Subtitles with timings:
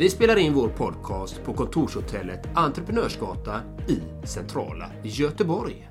[0.00, 5.88] Vi spelar in vår podcast på kontorshotellet Entreprenörsgatan i centrala Göteborg.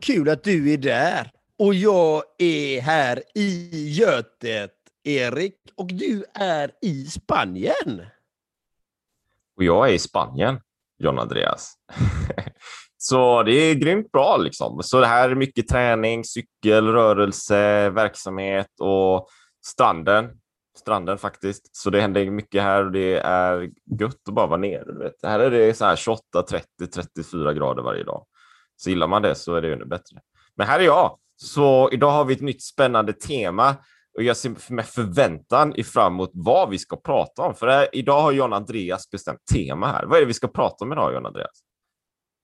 [0.00, 1.30] Kul att du är där.
[1.58, 4.72] Och jag är här i Götet,
[5.04, 5.54] Erik.
[5.76, 8.06] Och du är i Spanien.
[9.56, 10.60] Och jag är i Spanien,
[10.98, 11.74] John Andreas.
[12.96, 14.82] Så det är grymt bra liksom.
[14.82, 19.28] Så det här är mycket träning, cykel, rörelse, verksamhet och
[19.66, 20.30] stranden.
[20.78, 21.76] Stranden faktiskt.
[21.76, 24.84] Så det händer mycket här och det är gött att bara vara nere.
[24.84, 25.14] Du vet.
[25.22, 28.26] Här är det så här 28, 30, 34 grader varje dag.
[28.76, 30.20] Så gillar man det så är det ännu bättre.
[30.56, 31.18] Men här är jag.
[31.36, 33.76] Så idag har vi ett nytt spännande tema
[34.16, 37.54] och jag ser med förväntan fram emot vad vi ska prata om.
[37.54, 40.04] För här, idag har John Andreas bestämt tema här.
[40.06, 41.62] Vad är det vi ska prata om idag, John Andreas?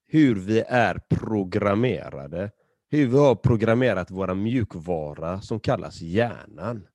[0.06, 2.50] Hur vi är programmerade.
[2.90, 6.86] Hur vi har programmerat våra mjukvara som kallas hjärnan.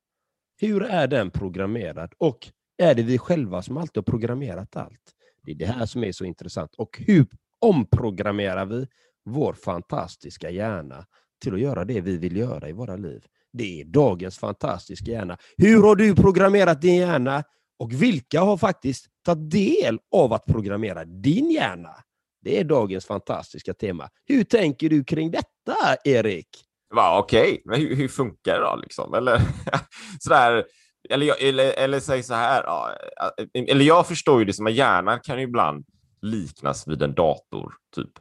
[0.60, 2.12] Hur är den programmerad?
[2.18, 2.38] Och
[2.78, 5.14] är det vi själva som alltid har programmerat allt?
[5.44, 6.74] Det är det här som är så intressant.
[6.74, 7.26] Och hur
[7.60, 8.86] omprogrammerar vi
[9.24, 11.06] vår fantastiska hjärna
[11.42, 13.24] till att göra det vi vill göra i våra liv?
[13.52, 15.38] Det är dagens fantastiska hjärna.
[15.56, 17.44] Hur har du programmerat din hjärna?
[17.78, 21.94] Och vilka har faktiskt tagit del av att programmera din hjärna?
[22.42, 24.08] Det är dagens fantastiska tema.
[24.26, 26.48] Hur tänker du kring detta, Erik?
[26.94, 27.62] Okej, okay.
[27.64, 28.76] men hur, hur, funkar det då?
[28.76, 29.14] Liksom?
[29.14, 29.40] Eller,
[30.20, 30.64] sådär,
[31.10, 34.66] eller, eller, eller säg så här, ja, eh, eh, eller jag förstår ju det som
[34.66, 35.84] att hjärnan kan ju ibland
[36.22, 38.12] liknas vid en dator, typ.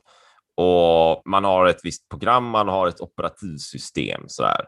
[0.58, 4.66] Och man har ett visst program, man har ett operativsystem sådär,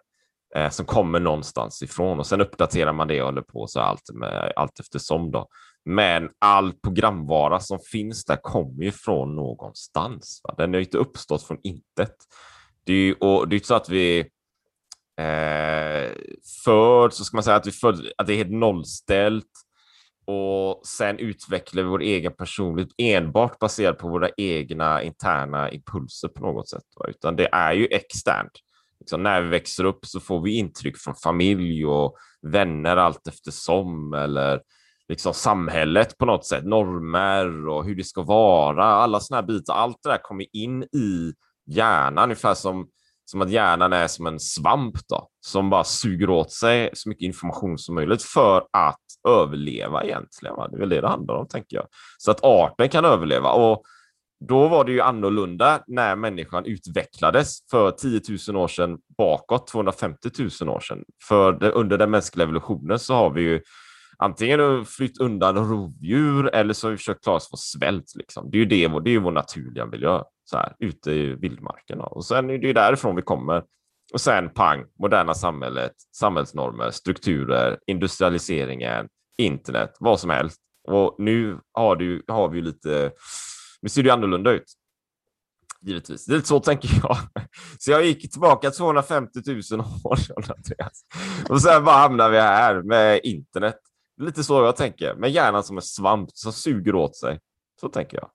[0.56, 4.10] eh, som kommer någonstans ifrån och sen uppdaterar man det och håller på så allt,
[4.14, 5.32] med, allt eftersom.
[5.32, 5.48] Då.
[5.86, 10.42] Men all programvara som finns där kommer ju från någonstans.
[10.44, 10.56] Va?
[10.58, 12.16] Den har ju inte uppstått från intet.
[12.86, 14.20] Det är ju och det är så att vi
[15.20, 16.12] eh,
[16.66, 19.52] föds, så ska man säga att, vi föd, att det är helt nollställt
[20.26, 26.42] och sen utvecklar vi vår egen personlighet enbart baserat på våra egna interna impulser på
[26.42, 26.84] något sätt.
[26.96, 27.06] Va?
[27.10, 28.52] Utan det är ju externt.
[29.00, 34.14] Liksom, när vi växer upp så får vi intryck från familj och vänner allt eftersom
[34.14, 34.62] eller
[35.08, 39.74] liksom samhället på något sätt, normer och hur det ska vara, alla sådana här bitar.
[39.74, 41.34] Allt det där kommer in i
[41.72, 42.88] hjärnan, ungefär som,
[43.26, 47.26] som att hjärnan är som en svamp då, som bara suger åt sig så mycket
[47.26, 50.56] information som möjligt för att överleva egentligen.
[50.56, 50.68] Va?
[50.68, 51.86] Det är väl det det handlar om, tänker jag.
[52.18, 53.52] Så att arten kan överleva.
[53.52, 53.84] Och
[54.48, 60.30] då var det ju annorlunda när människan utvecklades för 10 000 år sedan bakåt, 250
[60.62, 61.04] 000 år sedan.
[61.28, 63.62] För under den mänskliga evolutionen så har vi ju
[64.22, 68.16] antingen flytt undan rovdjur eller så har vi försökt klara oss från svält.
[68.16, 68.52] Liksom.
[68.52, 72.02] Det är ju det, det är vår naturliga miljö, så här, ute i vildmarken.
[72.02, 73.64] Och sen är det ju därifrån vi kommer.
[74.14, 80.60] Och sen pang, moderna samhället, samhällsnormer, strukturer, industrialiseringen, internet, vad som helst.
[80.88, 83.12] Och nu har, du, har vi ju lite,
[83.82, 84.74] nu ser det ju annorlunda ut.
[85.82, 86.26] Givetvis.
[86.26, 87.18] Det är lite så tänker jag.
[87.80, 89.40] Så jag gick tillbaka 250
[89.72, 91.06] 000 år, Andreas.
[91.50, 93.78] Och sen bara hamnar vi här med internet.
[94.22, 97.40] Lite så jag tänker, med hjärnan som en svamp som suger åt sig.
[97.80, 98.30] Så tänker jag.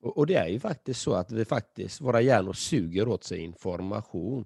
[0.00, 4.44] Och, det är ju faktiskt så att vi faktiskt, våra hjärnor suger åt sig information.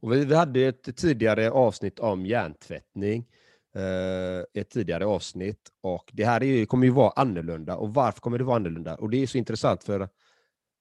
[0.00, 3.28] Och vi, vi hade ett tidigare avsnitt om hjärntvättning,
[3.74, 7.76] eh, ett tidigare avsnitt, och det här är, kommer ju vara annorlunda.
[7.76, 8.94] Och varför kommer det vara annorlunda?
[8.96, 10.08] Och det är så intressant för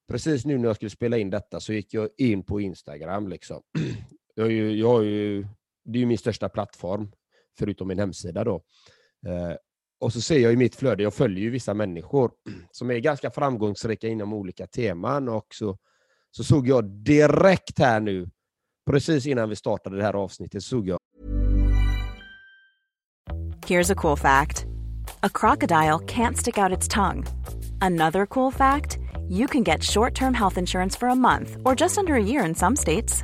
[0.08, 3.28] precis nu när jag skulle spela in detta så gick jag in på Instagram.
[3.28, 3.62] Liksom.
[4.38, 5.47] Jag, ju, jag ju,
[5.85, 7.12] det är ju min största plattform,
[7.58, 8.44] förutom min hemsida.
[8.44, 8.62] då.
[9.25, 9.56] Eh,
[10.00, 12.32] och så ser jag i mitt flöde, jag följer ju vissa människor
[12.72, 15.78] som är ganska framgångsrika inom olika teman och så,
[16.32, 18.29] så såg jag direkt här nu,
[18.90, 21.00] precis innan vi startade det här avsnittet, såg jag
[23.67, 24.66] Here's a cool fact.
[25.23, 27.23] A crocodile can't stick out its tongue.
[27.82, 32.14] Another cool fact, you can get short-term health insurance for a month or just under
[32.14, 33.23] a year in some states.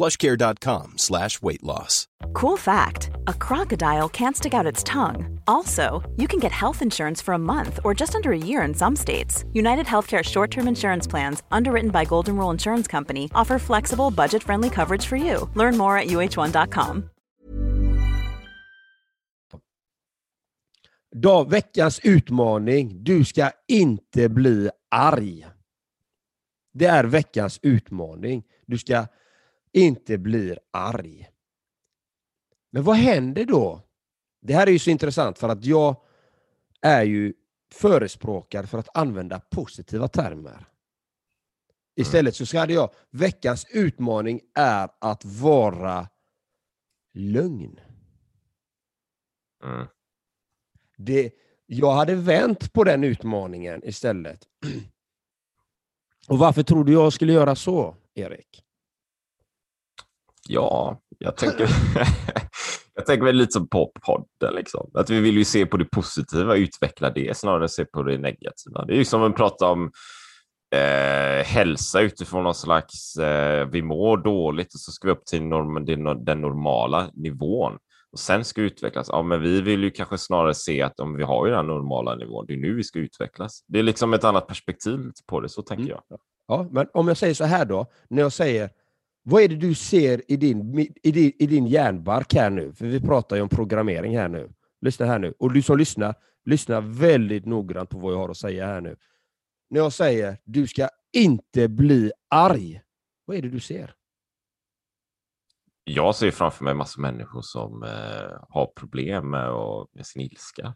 [0.00, 2.06] plushcare.com slash weight loss.
[2.32, 5.40] Cool fact a crocodile can't stick out its tongue.
[5.46, 8.74] Also, you can get health insurance for a month or just under a year in
[8.74, 9.44] some states.
[9.52, 14.42] United Healthcare short term insurance plans, underwritten by Golden Rule Insurance Company, offer flexible, budget
[14.42, 15.50] friendly coverage for you.
[15.54, 17.10] Learn more at uh1.com.
[21.12, 23.04] Då, veckans utmaning.
[23.04, 25.46] Du ska inte bli arg.
[26.72, 28.42] Det är veckans utmaning.
[28.66, 29.06] Du ska
[29.72, 31.28] inte bli arg.
[32.70, 33.82] Men vad händer då?
[34.42, 35.96] Det här är ju så intressant för att jag
[36.80, 37.34] är ju
[37.72, 40.66] förespråkare för att använda positiva termer.
[41.96, 46.08] Istället så hade jag, veckans utmaning är att vara
[47.14, 47.80] lugn.
[49.64, 49.86] Mm.
[50.96, 51.32] Det,
[51.66, 54.48] jag hade vänt på den utmaningen istället.
[56.28, 58.64] Och varför tror du jag skulle göra så, Erik?
[60.48, 61.68] Ja, jag tänker,
[62.94, 64.54] jag tänker väl lite som på podden.
[64.54, 64.90] Liksom.
[64.94, 68.18] Att vi vill ju se på det positiva, utveckla det snarare än se på det
[68.18, 68.84] negativa.
[68.84, 69.90] Det är ju som att prata om
[70.74, 75.42] eh, hälsa utifrån någon slags, eh, vi mår dåligt och så ska vi upp till
[75.42, 75.84] norm,
[76.24, 77.78] den normala nivån
[78.12, 79.08] och sen ska utvecklas.
[79.12, 82.14] Ja, men vi vill ju kanske snarare se att om vi har ju den normala
[82.14, 83.64] nivån, det är nu vi ska utvecklas.
[83.66, 85.96] Det är liksom ett annat perspektiv på det, så tänker Mm.
[86.08, 86.18] jag.
[86.48, 88.70] Ja, men om jag säger så här då, när jag säger
[89.22, 92.72] vad är det du ser i din, i din, i din hjärnbark här nu?
[92.72, 94.52] För vi pratar ju om programmering här nu.
[94.80, 95.34] Lyssna här nu.
[95.38, 96.14] Och du som lyssnar,
[96.44, 98.96] lyssna väldigt noggrant på vad jag har att säga här nu.
[99.70, 102.80] När jag säger du ska inte bli arg,
[103.24, 103.94] vad är det du ser?
[105.84, 110.74] Jag ser framför mig massor människor som eh, har problem med, och, med sin ilska,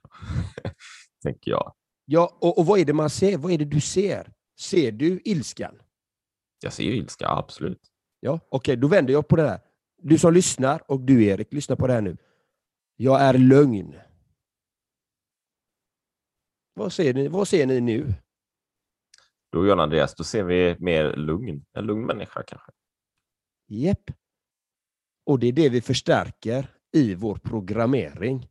[1.23, 1.75] tänker jag.
[2.05, 3.39] Ja, och, och vad är det man ser?
[3.39, 4.33] Vad är det du ser?
[4.61, 5.79] Ser du ilskan?
[6.63, 7.81] Jag ser ju ilska, absolut.
[8.25, 9.61] Ja, okej, då vänder jag på det här.
[9.99, 12.17] Du som lyssnar, och du Erik, lyssna på det här nu.
[12.97, 13.95] Jag är lugn.
[16.75, 18.15] Vad ser ni, vad ser ni nu?
[19.53, 21.65] Då, John Andreas, då ser vi mer lugn.
[21.73, 22.73] En lugn människa kanske.
[23.67, 24.11] Jepp.
[25.27, 28.49] Och det är det vi förstärker i vår programmering.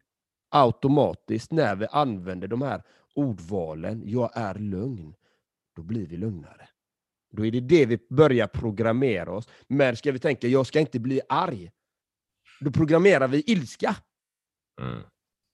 [0.50, 2.84] Automatiskt när vi använder de här
[3.16, 5.16] ordvalen, jag är lugn,
[5.76, 6.70] då blir vi lugnare.
[7.38, 9.50] Då är det det vi börjar programmera oss.
[9.68, 11.72] Men ska vi tänka, jag ska inte bli arg.
[12.60, 13.96] Då programmerar vi ilska.
[14.82, 15.02] Mm.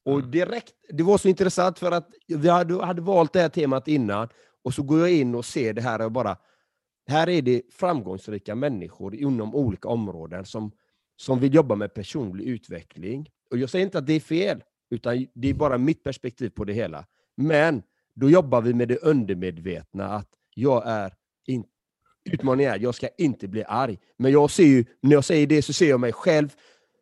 [0.06, 0.32] Och Mm.
[0.32, 4.30] direkt, det var så intressant för att vi hade, hade valt det här temat innan
[4.64, 6.38] och så går jag in och ser det här och bara,
[7.08, 10.72] här är det framgångsrika människor inom olika områden som,
[11.16, 13.30] som vill jobba med personlig utveckling.
[13.52, 16.64] Och jag säger inte att det är fel, utan det är bara mitt perspektiv på
[16.64, 17.06] det hela.
[17.38, 17.84] Men
[18.14, 21.14] då jobbar vi med det undermedvetna, att jag är
[21.50, 21.66] in,
[22.26, 24.00] utmaningen är, jag ska inte bli arg.
[24.18, 26.56] Men jag ser ju, när jag säger det så ser jag mig själv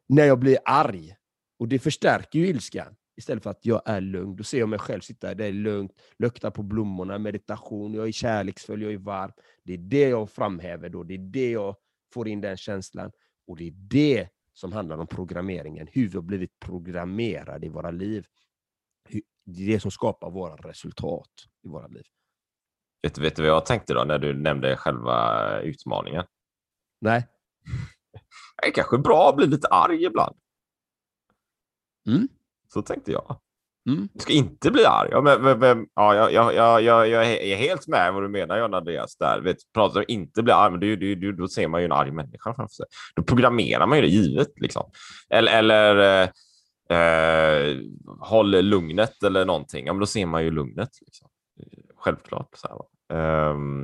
[0.08, 1.16] när jag blir arg.
[1.60, 2.96] Och det förstärker ju ilskan.
[3.18, 4.36] Istället för att jag är lugn.
[4.36, 8.82] Då ser jag mig själv sitta där lugnt, lukta på blommorna, meditation, jag är kärleksfull,
[8.82, 9.32] jag är varm.
[9.64, 11.04] Det är det jag framhäver då.
[11.04, 11.76] Det är det jag
[12.14, 13.12] får in den känslan.
[13.48, 15.88] Och det är det som handlar om programmeringen.
[15.92, 18.26] Hur vi har blivit programmerade i våra liv.
[19.46, 21.32] Det är det som skapar våra resultat
[21.64, 22.06] i våra liv.
[23.02, 26.24] Vet, vet du vad jag tänkte då när du nämnde själva utmaningen?
[27.02, 27.28] Nej?
[28.62, 30.36] Det är kanske bra att bli lite arg ibland.
[32.08, 32.28] Mm.
[32.74, 33.40] Så tänkte jag.
[33.90, 34.10] Mm.
[34.14, 35.10] Du ska inte bli arg.
[35.12, 38.58] Ja, men, men, men, ja, jag, jag, jag, jag, är helt med vad du menar,
[38.58, 39.18] John Andreas.
[39.18, 39.42] Där.
[39.42, 41.92] Vet, pratar om inte bli arg, men det, det, ju- då ser man ju en
[41.92, 42.86] arg människa framför sig.
[43.16, 44.60] Då programmerar man ju det givet.
[44.62, 44.92] Liksom.
[45.30, 46.24] Eller, eller
[46.90, 47.78] eh, eh,
[48.20, 49.86] håll lugnet eller någonting.
[49.88, 50.90] Ja, men då ser man ju lugnet.
[51.06, 51.30] Liksom.
[52.08, 52.50] Självklart.
[52.54, 52.86] Så här, va.
[53.14, 53.80] Ehm,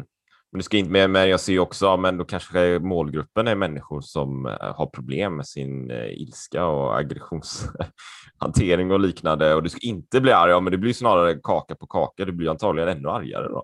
[0.51, 3.56] men, du ska inte med, men jag ser ju också, men då kanske målgruppen är
[3.56, 9.56] människor som eh, har problem med sin eh, ilska och aggressionshantering och liknande.
[9.56, 12.25] Och du ska inte bli arg, ja, men det blir snarare kaka på kaka.
[12.25, 13.63] Du blir antagligen ännu argare då.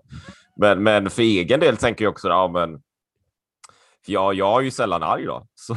[0.56, 2.82] Men, men för egen del tänker jag också, ja, men
[4.04, 5.46] för jag, jag är ju sällan arg då.
[5.54, 5.76] Så,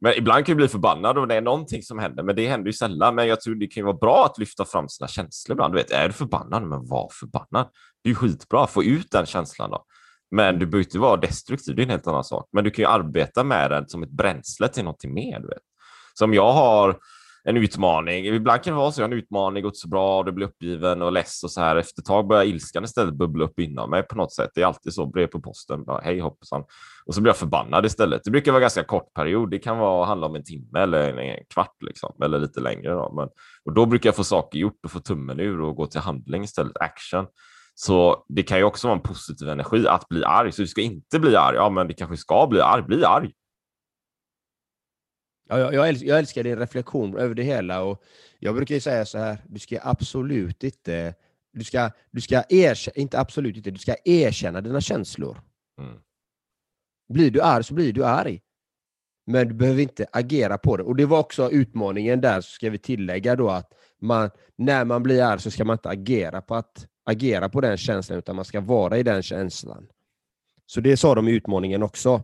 [0.00, 2.66] men ibland kan jag bli förbannad om det är någonting som händer, men det händer
[2.66, 3.14] ju sällan.
[3.14, 5.74] Men jag tror det kan ju vara bra att lyfta fram sina känslor ibland.
[5.74, 7.68] Du vet, är du förbannad, men var förbannad.
[8.02, 9.84] Det är ju skitbra, få ut den känslan då.
[10.30, 12.48] Men du behöver inte vara destruktiv, det är en helt annan sak.
[12.52, 15.40] Men du kan ju arbeta med den som ett bränsle till någonting mer.
[15.40, 15.62] Du vet.
[16.14, 16.98] Som jag har
[17.44, 18.26] en utmaning.
[18.26, 21.02] Ibland kan det vara så, jag har en utmaning, gått så bra, du blir uppgiven
[21.02, 21.76] och less och så här.
[21.76, 24.50] Efter ett tag börjar ilskan istället bubbla upp inom mig på något sätt.
[24.54, 26.64] Det är alltid så, brev på posten, bara, hej hoppsan.
[27.06, 28.24] Och så blir jag förbannad istället.
[28.24, 29.50] Det brukar vara ganska kort period.
[29.50, 32.92] Det kan vara, handla om en timme eller en, en kvart liksom, eller lite längre.
[32.92, 33.12] Då.
[33.16, 33.28] Men,
[33.64, 36.44] och då brukar jag få saker gjort och få tummen ur och gå till handling
[36.44, 37.26] istället, action.
[37.74, 40.52] Så det kan ju också vara en positiv energi att bli arg.
[40.52, 41.56] Så du ska inte bli arg.
[41.56, 42.82] Ja, men det kanske ska bli arg.
[42.82, 43.32] Bli arg.
[45.48, 47.82] Ja, jag, jag, älskar, jag älskar din reflektion över det hela.
[47.82, 48.02] Och
[48.38, 51.14] jag brukar ju säga så här, du ska absolut inte...
[51.52, 55.40] Du ska, du ska erkänna, inte absolut inte, du ska erkänna dina känslor.
[55.80, 55.98] Mm.
[57.08, 58.40] Blir du arg så blir du arg.
[59.26, 60.82] Men du behöver inte agera på det.
[60.82, 65.02] Och det var också utmaningen där, så ska vi tillägga då att man, när man
[65.02, 68.44] blir arg så ska man inte agera på, att, agera på den känslan, utan man
[68.44, 69.88] ska vara i den känslan.
[70.66, 72.22] Så det sa de i utmaningen också.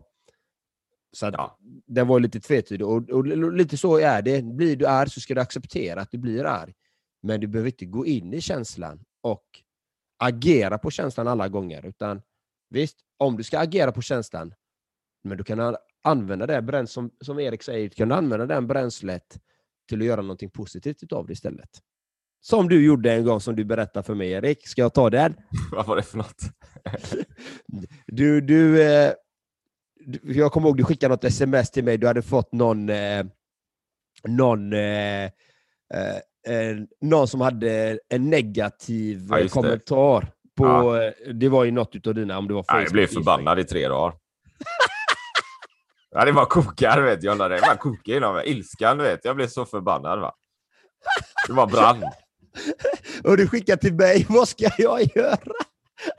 [1.15, 1.57] Så Ja.
[1.87, 2.87] den var lite tvetydig.
[2.87, 4.43] Och, och, lite så är det.
[4.43, 6.73] Blir du arg så ska du acceptera att du blir arg.
[7.23, 9.45] Men du behöver inte gå in i känslan och
[10.17, 11.85] agera på känslan alla gånger.
[11.85, 12.21] Utan
[12.69, 14.53] visst, om du ska agera på känslan,
[15.23, 19.39] men du kan använda det bränslet, som, som Erik säger, du kan använda den bränslet
[19.89, 21.69] till att göra någonting positivt av det istället.
[22.41, 24.67] Som du gjorde en gång, som du berättade för mig, Erik.
[24.67, 25.35] Ska jag ta den?
[25.71, 26.41] Vad var det för något?
[28.07, 29.24] Du, du, eh, du,
[30.23, 31.97] jag kommer ihåg du skickade något sms till mig.
[31.97, 33.25] Du hade fått någon, eh,
[34.27, 40.27] någon, eh, eh, någon som hade en negativ Ja, kommentar.
[40.57, 43.59] På, eh, det var ju något av dina, om det var Ja, jag blev förbannad
[43.59, 44.17] i tre dagar.
[46.11, 47.37] Ja, det bara kokar, vet jag.
[47.39, 48.49] Det bara kokar inom mig.
[48.49, 49.35] Ilskan, vet jag.
[49.35, 50.19] blev så förbannad.
[50.19, 50.33] Va?
[51.47, 52.03] Det bara brann.
[53.23, 55.37] Och du skickade till mig, vad ska jag göra?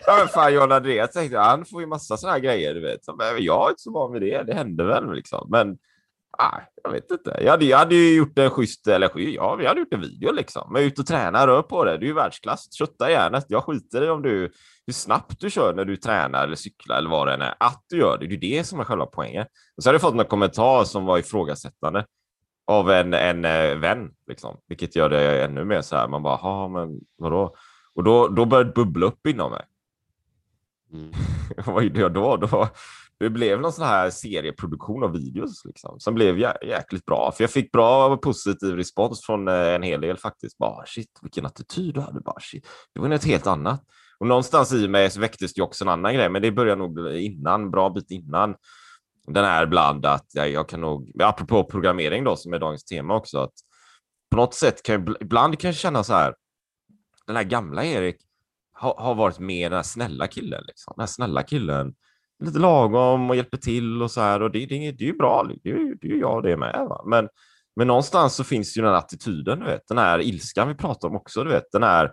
[0.07, 3.00] Ja, men fan, John Andreas tänkte han får ju massa såna här grejer, du vet.
[3.19, 4.43] Men äh, jag är inte så van vid det.
[4.43, 5.47] Det händer väl liksom.
[5.50, 5.78] Men
[6.38, 7.38] ah, jag vet inte.
[7.40, 10.33] Jag hade, jag hade ju gjort en schysst, eller ja, vi hade gjort en video
[10.33, 10.73] liksom.
[10.73, 11.99] Men ut och träna, rör på det.
[11.99, 12.75] Du är ju världsklass.
[12.75, 13.45] Kötta järnet.
[13.49, 14.52] Jag skiter i om du,
[14.87, 17.55] hur snabbt du kör när du tränar eller cyklar eller vad det än är.
[17.61, 19.47] Att du gör det, det är det som är själva poängen.
[19.76, 22.05] Och så hade jag fått någon kommentar som var ifrågasättande
[22.66, 24.57] av en, en eh, vän, liksom.
[24.69, 26.09] vilket gör det ännu mer så här.
[26.09, 27.55] Man bara, ja, men vadå?
[27.95, 29.62] Och då, då började det bubbla upp inom mig.
[30.93, 31.12] Mm.
[31.66, 32.37] Vad gjorde jag då?
[32.37, 32.69] då?
[33.19, 37.33] Det blev någon sån här serieproduktion av videos liksom, som blev jä jäkligt bra.
[37.33, 40.59] För jag fick bra positiv respons från eh, en hel del faktiskt.
[40.59, 42.21] Bara shit, vilken attityd du hade.
[42.21, 42.66] Bara, shit.
[42.95, 43.85] Det var något helt annat.
[44.19, 46.78] Och någonstans i mig så väcktes det ju också en annan grej, men det började
[46.78, 48.55] nog innan, bra bit innan.
[49.26, 53.14] Den här bland att jag, jag kan nog, apropå programmering då, som är dagens tema
[53.14, 53.52] också, att
[54.31, 56.35] på något sätt kan jag, ibland kan jag känna så här,
[57.26, 58.16] den här gamla Erik
[58.76, 60.64] har, ha varit mer den här snälla killen.
[60.66, 60.92] Liksom.
[60.97, 61.95] Den här snälla killen,
[62.45, 64.42] lite lagom och hjälper till och så här.
[64.42, 66.56] Och det, det, det är ju bra, det är ju det är ju jag det
[66.56, 66.87] med.
[66.88, 67.02] Va?
[67.06, 67.28] Men,
[67.76, 69.88] men någonstans så finns ju den här attityden, du vet.
[69.88, 71.73] den här ilskan vi pratar om också, du vet.
[71.73, 72.12] den här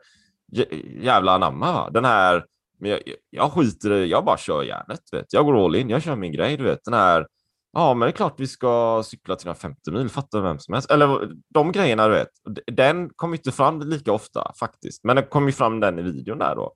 [1.02, 1.74] jävla anamma.
[1.74, 1.90] Va?
[1.90, 2.46] Den här,
[2.80, 5.02] men jag, jag skiter i det, jag bara kör järnet.
[5.12, 5.34] Vet.
[5.34, 6.58] Jag går all in, jag kör min grej.
[6.58, 6.84] Du vet.
[6.86, 7.28] Den här,
[7.74, 10.92] ja men det är klart vi ska cykla till 50 mil, fattar vem som helst.
[10.92, 12.30] Eller de grejerna, du vet.
[12.72, 16.38] Den kommer inte fram lika ofta faktiskt, men den kommer ju fram den i videon
[16.38, 16.74] där då.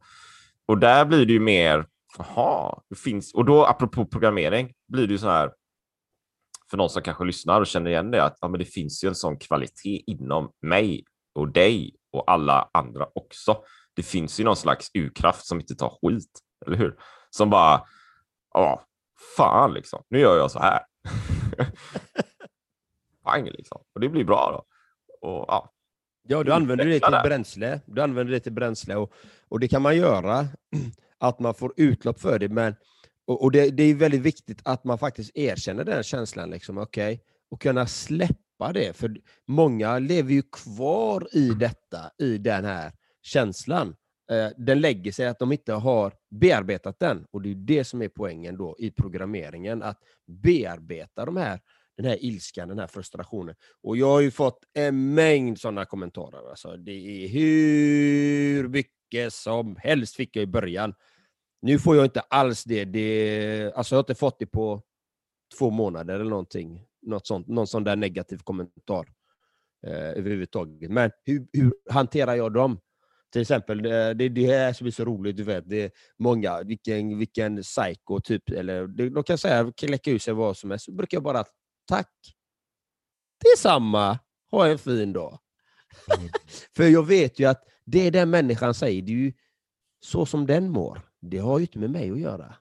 [0.65, 1.85] Och där blir det ju mer,
[2.17, 5.51] jaha, det finns, och då apropå programmering blir det ju så här,
[6.69, 9.07] för någon som kanske lyssnar och känner igen det, att ja, men det finns ju
[9.07, 11.03] en sån kvalitet inom mig
[11.35, 13.57] och dig och alla andra också.
[13.95, 16.95] Det finns ju någon slags urkraft som inte tar skit, eller hur?
[17.29, 17.81] Som bara,
[18.53, 18.83] ja,
[19.37, 20.79] fan liksom, nu gör jag så här.
[23.23, 23.81] Pang liksom.
[23.93, 24.65] Och det blir bra då.
[25.27, 25.73] Och, ja.
[26.29, 27.81] Ja, du använder det till bränsle.
[27.85, 29.13] Du använder det till bränsle och,
[29.47, 30.47] och det kan man göra,
[31.17, 32.49] att man får utlopp för det.
[32.49, 32.75] Men,
[33.25, 37.19] och, och det, det är väldigt viktigt att man faktiskt erkänner den känslan, liksom, okay?
[37.51, 38.97] och kunna släppa det.
[38.97, 43.95] För många lever ju kvar i detta, i den här känslan.
[44.31, 47.25] Eh, den lägger sig att de inte har bearbetat den.
[47.31, 51.59] Och det är det som är poängen då i programmeringen, att bearbeta de här
[51.97, 53.55] den här ilskan, den här frustrationen.
[53.83, 56.49] Och jag har ju fått en mängd sådana kommentarer.
[56.49, 60.93] Alltså, det är hur mycket som helst fick jag i början.
[61.61, 62.85] Nu får jag inte alls det.
[62.85, 64.81] det alltså jag har inte fått det på
[65.57, 66.83] två månader eller någonting.
[67.01, 69.07] Något sånt, någon sån där negativ kommentar
[69.87, 70.91] eh, överhuvudtaget.
[70.91, 72.79] Men hur, hur hanterar jag dem?
[73.31, 75.69] Till exempel, eh, det är det här som är så roligt, du vet.
[75.69, 80.57] Det är många, vilken, vilken psycho, typ, eller de kan säga, kläcka ur sig vad
[80.57, 80.85] som helst.
[80.85, 81.43] Så brukar jag bara,
[81.87, 82.11] tack.
[83.43, 84.19] Detsamma.
[84.51, 85.39] Ha en fin dag.
[86.75, 89.33] För jag vet ju att det den människan säger, det är ju
[89.99, 91.01] så som den mår.
[91.21, 92.55] Det har ju inte med mig att göra.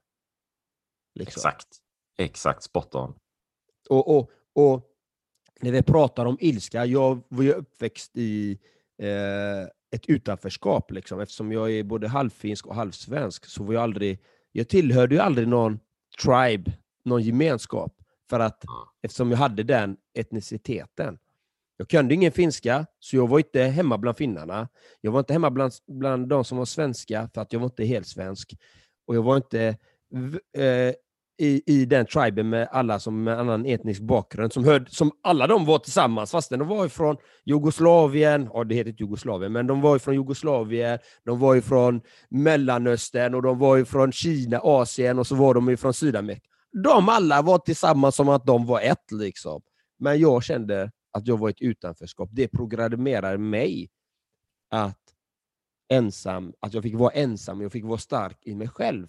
[1.14, 1.40] Liksom.
[1.40, 1.68] Exakt.
[2.18, 3.14] Exakt spot on.
[3.88, 4.92] Och, och, och
[5.60, 8.58] när vi pratar om ilska, jag var ju uppväxt i
[9.02, 10.90] eh, ett utanförskap.
[10.90, 11.20] Liksom.
[11.20, 14.18] Eftersom jag är både halvfinsk och halvsvensk så var jag aldrig,
[14.52, 15.80] jag tillhörde ju aldrig någon
[16.22, 16.72] tribe,
[17.04, 17.92] någon gemenskap.
[18.30, 18.64] För att,
[19.02, 21.18] eftersom jag hade den etniciteten.
[21.76, 24.68] Jag kunde ingen finska, så jag var inte hemma bland finnarna.
[25.00, 27.84] Jag var inte hemma bland, bland de som var svenska, för att jag var inte
[27.84, 28.56] helt svensk.
[29.06, 29.76] Och jag var inte
[30.56, 30.94] eh,
[31.38, 35.46] i, i den triben med alla som med annan etnisk bakgrund, som, hörde, som alla
[35.46, 39.80] de var tillsammans, fast de var ifrån Jugoslavien, ja det heter inte Jugoslavien, men de
[39.80, 42.00] var ifrån Jugoslavien, de var ifrån
[42.30, 46.48] Mellanöstern, och de var ifrån Kina, Asien, och så var de ifrån Sydamerika.
[46.84, 49.62] De alla var tillsammans som att de var ett, liksom.
[49.98, 52.28] Men jag kände att jag var i ett utanförskap.
[52.32, 53.90] Det programmerade mig
[54.70, 55.00] att
[55.88, 59.08] ensam, att jag fick vara ensam, jag fick vara stark i mig själv.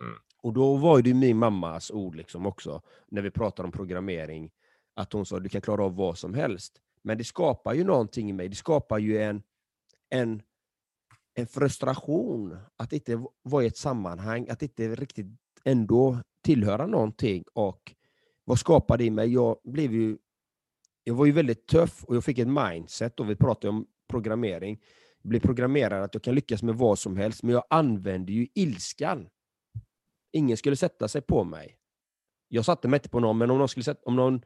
[0.00, 0.18] Mm.
[0.42, 4.50] Och då var det ju min mammas ord liksom också, när vi pratade om programmering,
[4.94, 6.80] att hon sa du kan klara av vad som helst.
[7.02, 9.42] Men det skapar ju någonting i mig, det skapar ju en,
[10.10, 10.42] en,
[11.34, 15.26] en frustration att inte vara i ett sammanhang, att inte riktigt
[15.64, 17.44] ändå tillhöra någonting.
[17.52, 17.94] Och
[18.44, 19.32] vad skapar det i mig?
[19.32, 20.18] Jag blev ju
[21.04, 24.80] jag var ju väldigt tuff och jag fick ett mindset, och vi pratade om programmering.
[25.22, 28.46] Jag blev programmerad att jag kan lyckas med vad som helst, men jag använde ju
[28.54, 29.28] ilskan.
[30.32, 31.76] Ingen skulle sätta sig på mig.
[32.48, 34.42] Jag satte mig inte på någon, men om någon, skulle sätta, om någon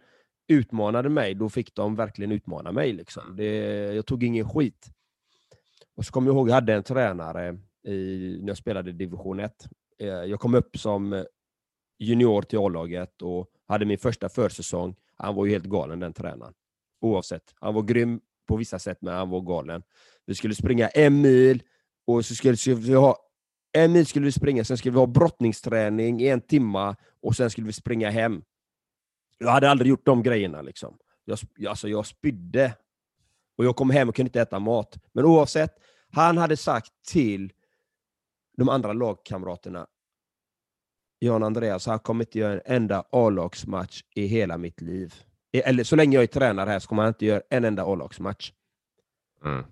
[0.49, 2.93] utmanade mig, då fick de verkligen utmana mig.
[2.93, 3.37] Liksom.
[3.37, 3.47] Det,
[3.95, 4.91] jag tog ingen skit.
[5.97, 9.41] Och så kommer jag ihåg, jag hade en tränare i, när jag spelade i division
[9.41, 9.69] 1.
[9.99, 11.25] Eh, jag kom upp som eh,
[11.99, 14.97] junior till A-laget och hade min första försäsong.
[15.17, 16.55] Han var ju helt galen den tränaren.
[17.00, 17.55] Oavsett.
[17.61, 19.83] Han var grym på vissa sätt, men han var galen.
[20.26, 21.62] Vi skulle springa en mil
[22.07, 23.17] och så skulle vi ha
[23.75, 27.50] en mil skulle vi springa, sen skulle vi ha brottningsträning i en timma och sen
[27.50, 28.43] skulle vi springa hem.
[29.38, 30.62] Jag hade aldrig gjort de grejerna.
[30.62, 30.99] Liksom.
[31.25, 31.38] Jag,
[31.69, 32.75] alltså, jag spydde.
[33.59, 34.99] Och jag kom hem och kunde inte äta mat.
[35.12, 35.78] Men oavsett,
[36.12, 37.52] han hade sagt till
[38.56, 39.87] de andra lagkamraterna,
[41.19, 45.15] Jan Andreas, han kommer inte göra en enda A-lagsmatch i hela mitt liv.
[45.52, 48.52] Eller så länge jag är tränare här så kommer han inte göra en enda A-lagsmatch.
[49.45, 49.65] Mm.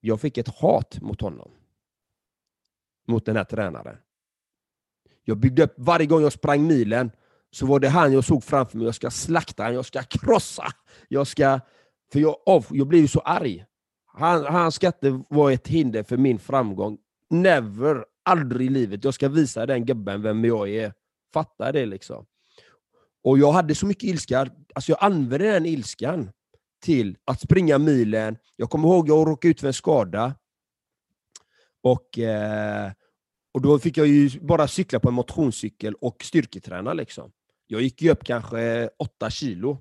[0.00, 1.59] Jag fick ett hat mot honom.
[3.10, 3.96] Mot den här tränaren.
[5.24, 7.10] Jag byggde upp, varje gång jag sprang milen,
[7.50, 8.86] så var det han jag såg framför mig.
[8.86, 10.66] Jag ska slakta han, jag ska krossa.
[11.08, 11.60] Jag ska...
[12.12, 13.64] För jag, av, jag blev ju så arg.
[14.06, 16.98] Han, han ska inte vara ett hinder för min framgång.
[17.30, 19.04] Never, aldrig i livet.
[19.04, 20.92] Jag ska visa den gubben vem jag är.
[21.32, 22.26] Fatta det liksom.
[23.24, 24.46] Och jag hade så mycket ilska.
[24.74, 26.30] Alltså jag använde den ilskan
[26.82, 28.36] till att springa milen.
[28.56, 30.34] Jag kommer ihåg att jag råkade ut för en skada.
[31.82, 32.92] Och, eh,
[33.54, 36.92] och då fick jag ju bara cykla på en motionscykel och styrketräna.
[36.92, 37.32] Liksom.
[37.66, 39.78] Jag gick ju upp kanske åtta kilo.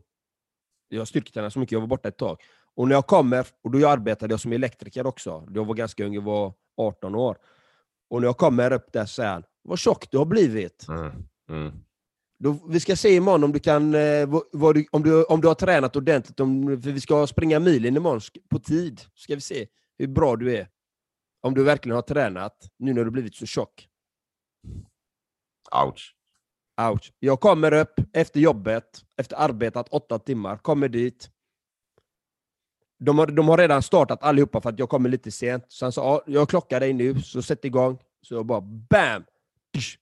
[0.89, 2.37] Jag styrketränade så mycket, jag var borta ett tag.
[2.75, 5.47] Och när jag kommer, och då arbetade jag som elektriker också.
[5.53, 7.37] Jag var ganska ung, jag var 18 år.
[8.09, 10.85] Och när jag kommer upp där så säger han, vad tjock du har blivit.
[10.87, 11.11] Mm.
[11.49, 11.71] Mm.
[12.39, 15.47] Då, vi ska se imorgon om du, kan, eh, vad, du, om, du, om du
[15.47, 16.39] har tränat ordentligt.
[16.39, 19.01] Om, för vi ska springa milen imorgon på tid.
[19.15, 20.67] ska vi se hur bra du är.
[21.41, 23.89] Om du verkligen har tränat, nu när du blivit så tjock.
[25.85, 26.15] Ouch.
[26.81, 27.13] Ouch.
[27.19, 31.31] Jag kommer upp efter jobbet, efter arbetat åtta timmar, kommer dit.
[32.99, 35.65] De har, de har redan startat allihopa för att jag kommer lite sent.
[35.67, 37.97] Så han sa, ja, jag klockar dig nu, så sätt igång.
[38.21, 39.23] Så jag bara BAM!
[39.77, 39.97] Tsch.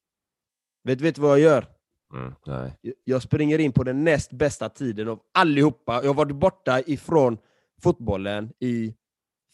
[0.83, 1.67] Vet du vad jag gör?
[2.13, 2.33] Mm.
[2.45, 2.73] Nej.
[3.03, 5.93] Jag springer in på den näst bästa tiden av allihopa.
[5.93, 7.37] Jag har varit borta ifrån
[7.81, 8.95] fotbollen i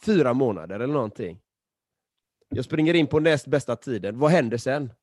[0.06, 1.39] fyra månader eller någonting.
[2.56, 4.20] Jag springer in på näst bästa tiden.
[4.20, 4.94] Vad händer sen?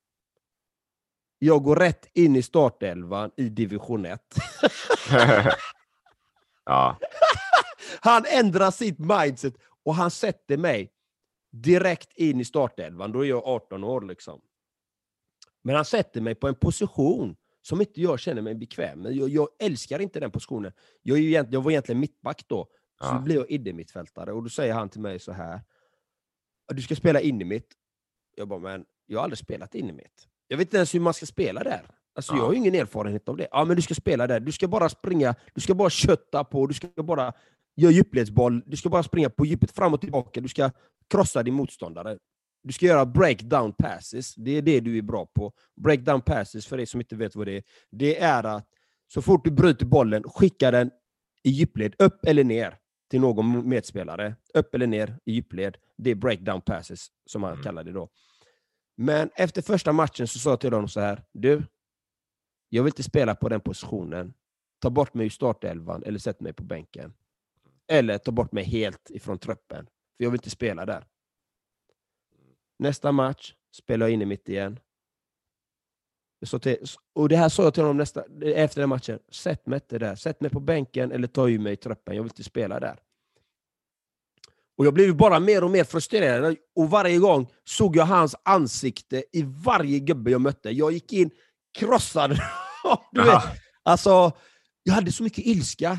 [1.38, 4.20] Jag går rätt in i startelvan i division 1.
[6.64, 6.98] ja.
[8.00, 10.92] Han ändrar sitt mindset och han sätter mig
[11.52, 13.12] direkt in i startelvan.
[13.12, 14.00] Då är jag 18 år.
[14.00, 14.40] liksom.
[15.62, 19.12] Men han sätter mig på en position som inte jag känner mig bekväm med.
[19.12, 20.72] Jag, jag älskar inte den positionen.
[21.02, 22.64] Jag, är ju egent, jag var egentligen mittback då,
[23.00, 23.18] så Ja.
[23.18, 24.32] blir jag innermittfältare.
[24.32, 25.60] Och då säger han till mig så här.
[26.74, 27.68] Du ska spela in i mitt.
[28.36, 30.26] Jag bara, men jag har aldrig spelat in i mitt.
[30.48, 31.82] Jag vet inte ens hur man ska spela där.
[32.14, 32.38] Alltså, Ja.
[32.38, 33.48] Jag har ju ingen erfarenhet av det.
[33.50, 34.40] Ja, men du ska spela där.
[34.40, 37.32] Du ska bara springa, du ska bara kötta på, du ska bara
[37.76, 40.70] göra djupledsboll, du ska bara springa på djupet fram och tillbaka, du ska
[41.10, 42.18] krossa din motståndare.
[42.62, 45.52] Du ska göra breakdown passes, det är det du är bra på.
[45.76, 48.66] Breakdown passes, för er som inte vet vad det är, det är att
[49.12, 50.90] så fort du bryter bollen, skicka den
[51.42, 52.78] i djupled, upp eller ner
[53.10, 54.36] till någon medspelare.
[54.54, 55.78] Upp eller ner i djupled.
[55.96, 57.62] Det är breakdown passes, som han Mm.
[57.64, 58.08] kallar det då.
[58.96, 61.62] Men efter första matchen så sa jag till honom så här, du,
[62.68, 64.34] jag vill inte spela på den positionen.
[64.82, 67.14] ta bort mig ur startelvan eller sätt mig på bänken.
[67.88, 69.86] Eller ta bort mig helt ifrån truppen.
[69.86, 71.06] För jag vill inte spela där.
[72.78, 74.80] Nästa match spelar jag in i mitt igen.
[76.46, 76.76] Så till,
[77.14, 79.18] och det här sa jag till honom nästa, efter den matchen.
[79.32, 80.14] Sätt mig inte där.
[80.14, 82.16] Sätt mig på bänken eller ta ur mig i truppen.
[82.16, 82.96] Jag vill inte spela där.
[84.78, 89.24] Och Jag blev bara mer och mer frustrerad och varje gång såg jag hans ansikte
[89.32, 90.70] i varje gubbe jag mötte.
[90.70, 91.30] Jag gick in
[91.78, 92.30] krossad.
[93.12, 93.42] du vet,
[93.82, 94.32] alltså,
[94.82, 95.98] jag hade så mycket ilska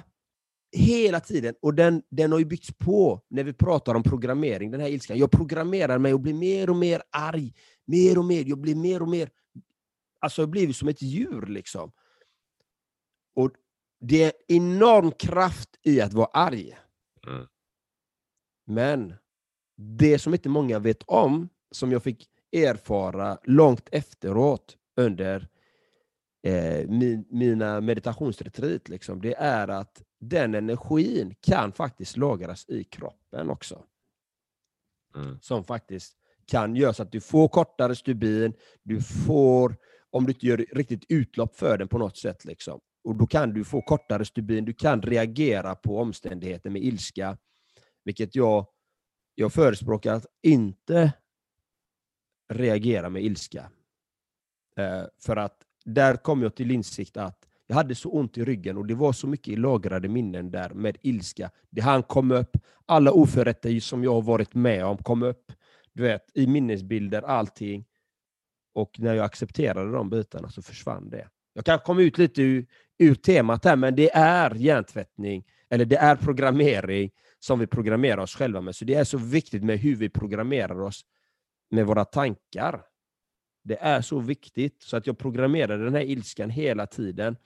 [0.72, 1.56] hela tiden.
[1.62, 5.18] Och den, den har ju byggts på när vi pratar om programmering, den här ilskan.
[5.18, 7.54] Jag programmerar mig och blir mer och mer arg.
[7.86, 8.44] Mer och mer.
[8.48, 9.30] Jag blir mer och mer...
[10.22, 11.92] Alltså blivit som ett djur liksom.
[13.36, 13.52] Och
[14.00, 16.78] det är enorm kraft i att vara arg.
[17.28, 17.48] Mm.
[18.66, 19.14] Men
[19.78, 25.48] det som inte många vet om, som jag fick erfara långt efteråt under
[26.44, 33.50] eh, min, mina meditationsretreat, liksom, det är att den energin kan faktiskt lagras i kroppen
[33.50, 33.84] också.
[35.16, 35.40] Mm.
[35.42, 38.54] Som faktiskt kan göra så att du får kortare stubin,
[38.84, 39.76] du får,
[40.12, 42.80] om du inte gör riktigt utlopp för den på något sätt, liksom.
[43.04, 47.38] och då kan du få kortare stubin, du kan reagera på omständigheter med ilska,
[48.04, 48.68] vilket jag,
[49.36, 51.14] jag förespråkar att inte
[52.54, 53.72] reagera med ilska.
[54.78, 58.78] Eh, för att där kom jag till insikt att jag hade så ont i ryggen
[58.78, 61.52] och det var så mycket lagrade minnen där med ilska.
[61.70, 65.52] Det han kom upp, alla oförrätter som jag har varit med om kom upp.
[65.94, 67.86] Du vet, i minnesbilder, allting.
[68.74, 71.28] Och när jag accepterade de bitarna så försvann det.
[71.54, 72.66] Jag kan komma ut lite ur,
[72.98, 78.36] ur temat här, men det är hjärntvättning, eller det är programmering som vi programmerar oss
[78.36, 78.76] själva med.
[78.76, 81.02] Så det är så viktigt med hur vi programmerar oss
[81.72, 82.82] med våra tankar.
[83.64, 87.38] Det är så viktigt, så att jag programmerar den här ilskan hela tiden.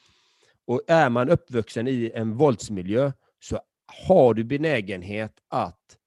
[0.67, 3.59] Och är man uppvuxen i en våldsmiljö så
[4.07, 5.97] har du benägenhet att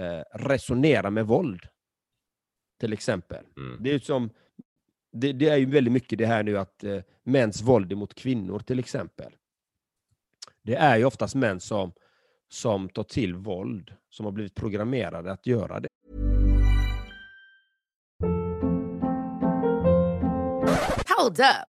[0.00, 1.60] eh, resonera med våld.
[2.82, 3.44] Till exempel.
[3.56, 3.82] Mm.
[3.82, 4.30] Det är, som,
[5.12, 8.58] det, det, är ju väldigt mycket det här nu att eh, mäns våld mot kvinnor
[8.58, 9.32] till exempel.
[10.62, 11.92] Det är ju oftast män som,
[12.48, 15.88] som tar till våld, som har blivit programmerade att göra det.
[21.18, 21.71] Hold up.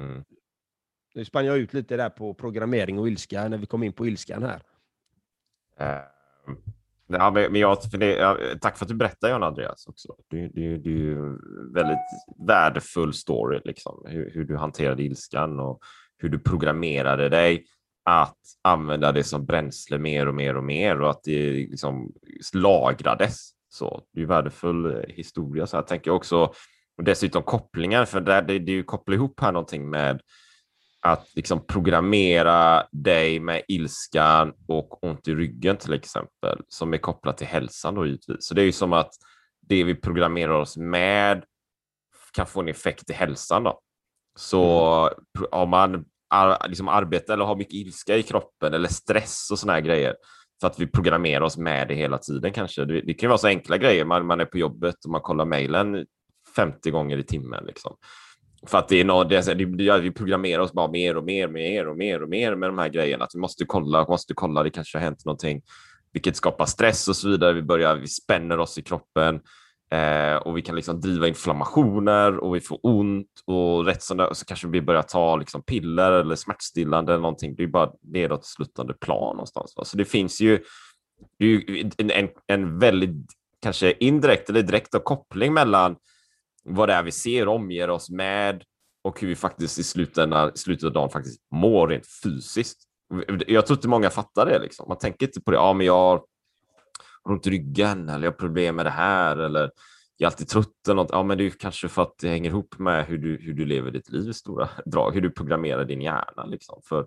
[0.00, 0.24] Mm.
[1.14, 4.06] Nu spann jag ut lite där på programmering och ilska när vi kom in på
[4.06, 4.62] ilskan här.
[5.78, 6.02] Eh,
[7.06, 10.14] ja, men jag, för det, ja, tack för att du berättar John Andreas också.
[10.30, 11.38] Det, det, det är ju
[11.74, 11.98] väldigt
[12.48, 14.04] värdefull story, liksom.
[14.08, 15.80] hur, hur du hanterade ilskan och
[16.18, 17.64] hur du programmerade dig
[18.04, 22.12] att använda det som bränsle mer och mer och mer och att det liksom
[22.54, 23.50] lagrades.
[23.68, 25.66] Så det är värdefull eh, historia.
[25.66, 26.52] Så jag tänker också,
[27.00, 30.20] och dessutom kopplingar, för där, det, det är ju koppla ihop här någonting med
[31.00, 37.38] att liksom programmera dig med ilskan och ont i ryggen till exempel, som är kopplat
[37.38, 38.36] till hälsan då givetvis.
[38.46, 39.10] Så det är ju som att
[39.68, 41.44] det vi programmerar oss med
[42.32, 43.80] kan få en effekt i hälsan då.
[44.38, 49.48] Så pro- om man ar liksom arbetar eller har mycket ilska i kroppen eller stress
[49.52, 50.14] och såna här grejer,
[50.60, 52.84] för att vi programmerar oss med det hela tiden kanske.
[52.84, 55.20] Det, det kan ju vara så enkla grejer, man, man är på jobbet och man
[55.20, 56.06] kollar mejlen
[56.56, 57.64] 50 gånger i timmen.
[57.66, 57.96] Liksom.
[58.66, 61.48] För att det är något, det är, det, vi programmerar oss bara mer och mer,
[61.48, 63.24] mer och mer och mer med de här grejerna.
[63.24, 65.62] Att vi måste kolla, måste kolla, det kanske har hänt någonting,
[66.12, 67.52] vilket skapar stress och så vidare.
[67.52, 69.40] Vi börjar, vi spänner oss i kroppen
[69.92, 74.24] eh, och vi kan liksom driva inflammationer och vi får ont och rätt som det
[74.24, 77.54] är så kanske vi börjar ta liksom piller eller smärtstillande eller någonting.
[77.54, 79.74] Det är bara nedåt sluttande plan någonstans.
[79.76, 79.84] Va?
[79.84, 80.58] Så det finns ju,
[81.38, 83.26] det ju en, en, en väldigt
[83.62, 85.96] kanske indirekt eller direkt koppling mellan
[86.64, 88.64] vad det är vi ser och omger oss med
[89.02, 92.82] och hur vi faktiskt i slutändan, slutet av dagen faktiskt mår rent fysiskt.
[93.46, 94.58] Jag tror inte många fattar det.
[94.58, 94.88] Liksom.
[94.88, 95.56] Man tänker inte på det.
[95.56, 96.22] Ja, men jag har
[97.28, 99.70] ont i ryggen eller jag har problem med det här eller
[100.16, 101.10] jag är alltid trött eller något.
[101.12, 103.64] Ja, men det är kanske för att det hänger ihop med hur du, hur du
[103.64, 106.44] lever ditt liv i stora drag, hur du programmerar din hjärna.
[106.44, 106.80] Liksom.
[106.84, 107.06] För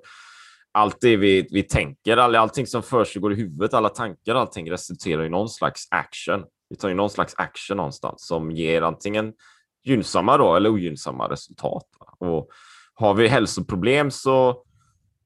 [0.71, 5.25] allt det vi, vi tänker, all, allting som försiggår i huvudet, alla tankar, allting resulterar
[5.25, 6.43] i någon slags action.
[6.73, 9.33] Vi tar ju någon slags action någonstans som ger antingen
[9.83, 11.85] gynnsamma då, eller ogynnsamma resultat.
[12.19, 12.49] Och
[12.93, 14.63] har vi hälsoproblem så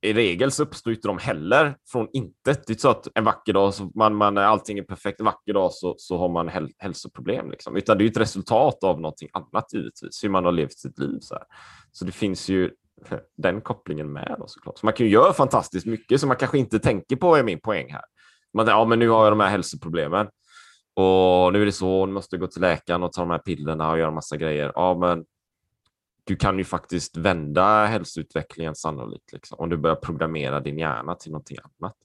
[0.02, 2.68] i regel så uppstår inte de heller från intet.
[2.68, 5.54] Det är så att en vacker dag, så man, man, allting är perfekt, en vacker
[5.54, 7.52] dag så, så har man häl hälsoproblem.
[7.52, 7.76] Liksom.
[7.76, 11.20] Utan det är ett resultat av någonting annat givetvis, hur man har levt sitt liv.
[11.22, 11.44] Så, här.
[11.92, 12.72] så det finns ju
[13.38, 14.78] den kopplingen med då, såklart.
[14.78, 17.60] Så man kan ju göra fantastiskt mycket som man kanske inte tänker på är min
[17.60, 18.04] poäng här.
[18.54, 20.28] Man, ja, men nu har jag de här hälsoproblemen
[20.98, 23.38] och nu är det så, nu måste jag gå till läkaren och ta de här
[23.38, 24.72] pillerna och göra massa grejer.
[24.76, 25.26] Ja, men
[26.24, 31.32] du kan ju faktiskt vända hälsoutvecklingen sannolikt, liksom, om du börjar programmera din hjärna till
[31.32, 31.96] någonting annat.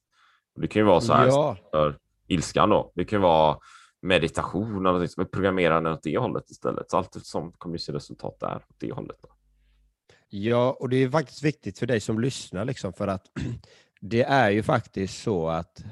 [0.56, 1.56] Det kan ju vara så här ja.
[1.70, 2.92] för ilskan då.
[2.94, 3.58] Det kan ju vara
[4.02, 6.90] meditation eller liksom, programmerande åt det hållet istället.
[6.90, 9.16] Så allt som kommer ju se resultat där, åt det hållet.
[9.22, 9.28] Då.
[10.28, 13.26] Ja, och det är faktiskt viktigt för dig som lyssnar, liksom, för att
[14.00, 15.84] det är ju faktiskt så att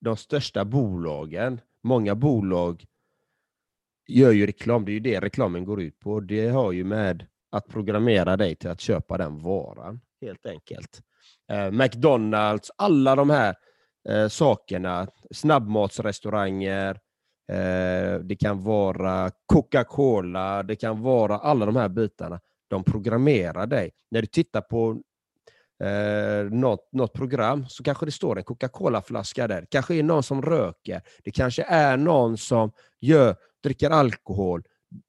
[0.00, 2.84] de största bolagen, många bolag
[4.08, 4.84] gör ju reklam.
[4.84, 6.20] Det är ju det reklamen går ut på.
[6.20, 11.00] Det har ju med att programmera dig till att köpa den varan, helt enkelt.
[11.52, 13.54] Eh, McDonalds, alla de här
[14.08, 16.90] eh, sakerna, snabbmatsrestauranger,
[17.52, 22.40] eh, det kan vara Coca-Cola, det kan vara alla de här bitarna.
[22.68, 23.90] De programmerar dig.
[24.10, 25.02] När du tittar på
[25.80, 29.60] eh, något, något program så kanske det står en Coca-Cola-flaska där.
[29.60, 31.02] Det kanske är någon som röker.
[31.24, 34.62] Det kanske är någon som gör, dricker alkohol.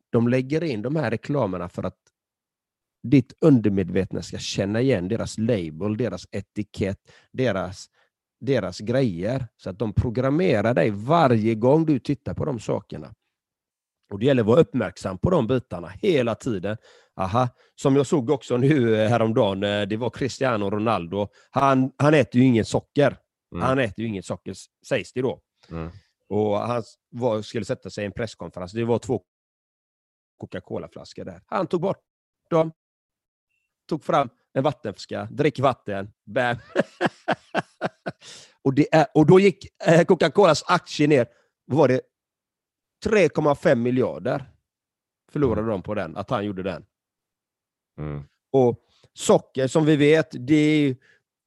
[0.09, 1.97] De lägger in de här reklamerna för att
[3.03, 7.89] ditt undermedvetna ska känna igen deras label, deras etikett, deras,
[8.39, 9.47] deras grejer.
[9.57, 13.13] Så att de programmerar dig varje gång du tittar på de sakerna.
[14.11, 16.77] Och Det gäller att vara uppmärksam på de bitarna hela tiden.
[17.15, 17.49] Aha.
[17.75, 21.27] Som jag såg också nu eh, häromdagen, eh, det var Cristiano Ronaldo.
[21.49, 23.17] Han, han äter ju ingen socker.
[23.55, 23.67] Mm.
[23.67, 24.55] Han äter ju inget socker,
[24.87, 25.41] sägs det då.
[25.69, 25.91] Mm.
[26.29, 28.71] Och Han var, skulle sätta sig i en presskonferens.
[28.71, 29.21] Det var två
[30.37, 31.41] Coca-Cola-flaskor där.
[31.45, 31.99] Han tog bort
[32.49, 32.71] dem
[33.91, 36.57] tog fram en vattenflaska, drick vatten, bam.
[38.63, 41.27] och, det och då gick eh, Coca-Colas aktie ner,
[41.65, 42.01] vad var det?
[43.05, 44.45] 3,5 miljarder
[45.31, 46.85] förlorade de på den, att han gjorde den.
[47.97, 48.23] Mm.
[48.51, 50.95] Och socker, som vi vet, det är,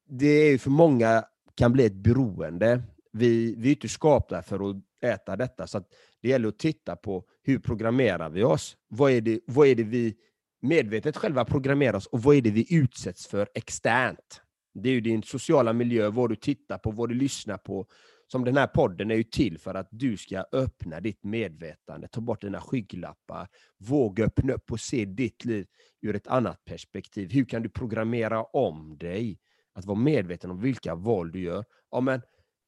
[0.09, 2.83] det är för många kan bli ett beroende.
[3.13, 5.85] Vi, vi är inte skapta för att äta detta, så
[6.23, 8.77] det gäller att titta på hur programmerar vi oss?
[8.89, 10.17] Vad är det, vad är det vi
[10.63, 14.41] medvetet själva programmera oss och vad är det vi utsätts för externt?
[14.75, 17.87] Det är ju din sociala miljö, vad du tittar på, vad du lyssnar på.
[18.35, 22.21] Som den här podden är ju till för att du ska öppna ditt medvetande, ta
[22.21, 25.67] bort dina skygglappar, våga öppna upp och se ditt liv
[26.03, 27.31] ur ett annat perspektiv.
[27.31, 29.39] Hur kan du programmera om dig?
[29.75, 31.65] Att vara medveten om vilka val du gör.
[31.91, 32.23] Ja, men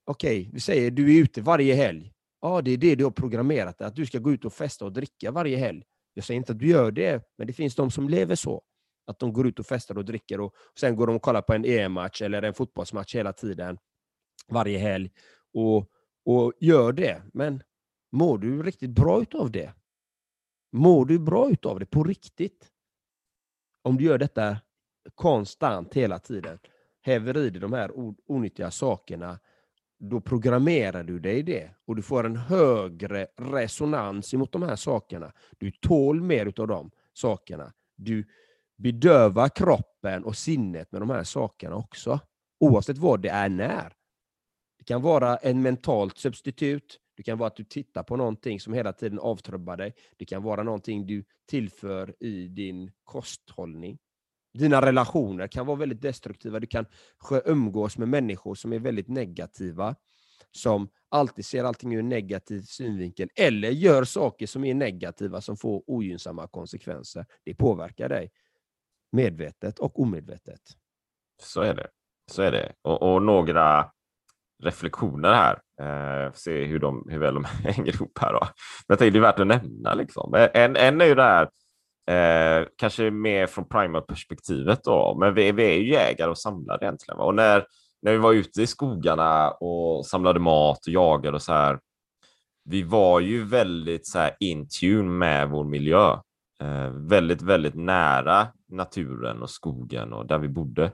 [0.04, 2.12] okej, okay, vi säger du är ute varje helg.
[2.40, 4.92] Ja, det är det du har programmerat, att du ska gå ut och festa och
[4.92, 5.82] dricka varje helg.
[6.14, 8.62] Jag säger inte att du gör det, men det finns de som lever så.
[9.06, 11.52] Att de går ut och festar och dricker och, sen går de och kollar på
[11.52, 13.78] en EM-match eller en fotbollsmatch hela tiden,
[14.48, 15.10] varje helg,
[15.56, 15.90] och,
[16.24, 17.22] och gör det.
[17.32, 17.62] Men
[18.12, 19.72] mår du riktigt bra utav det?
[20.72, 22.72] Mår du bra utav det på riktigt?
[23.82, 24.56] Om du gör detta
[25.14, 26.58] konstant hela tiden,
[27.00, 27.90] häver i dig de här
[28.26, 29.38] onyttiga sakerna
[29.98, 35.32] då programmerar du dig det och du får en högre resonans emot de här sakerna.
[35.58, 37.72] Du tål mer utav de sakerna.
[37.96, 38.26] Du
[38.76, 42.20] bedövar kroppen och sinnet med de här sakerna också,
[42.60, 43.92] oavsett vad det är när.
[44.86, 48.72] Det kan vara en mentalt substitut, det kan vara att du tittar på någonting som
[48.72, 49.94] hela tiden avtrubbar dig.
[50.16, 53.98] Det kan vara någonting du tillför i din kosthållning.
[54.58, 56.60] Dina relationer kan vara väldigt destruktiva.
[56.60, 56.86] Du kan
[57.44, 59.96] umgås med människor som är väldigt negativa,
[60.50, 65.56] som alltid ser allting ur en negativ synvinkel, eller gör saker som är negativa, som
[65.56, 67.26] får ogynnsamma konsekvenser.
[67.44, 68.30] Det påverkar dig,
[69.12, 70.62] medvetet och omedvetet.
[71.42, 71.88] Så är det.
[72.30, 72.72] Så är det.
[72.82, 73.90] Och, och några
[74.62, 75.58] reflektioner här.
[75.80, 78.32] Eh, se hur, de, hur väl de hänger ihop här.
[78.32, 78.40] Då.
[78.40, 78.48] Men
[78.86, 79.94] jag tänkte det är värt att nämna.
[79.94, 80.34] Liksom.
[80.34, 81.48] Eh, en, en är ju det här
[82.10, 87.20] Eh, kanske mer från primal-perspektivet då, men vi, vi, är ju jägare och samlare egentligen.
[87.20, 87.66] Och när,
[88.02, 91.78] när vi var ute i skogarna och samlade mat och jagade och så här,
[92.64, 96.10] vi var ju väldigt så här in tune med vår miljö.
[96.60, 100.90] Eh, väldigt, väldigt nära naturen och skogen och där vi bodde eh,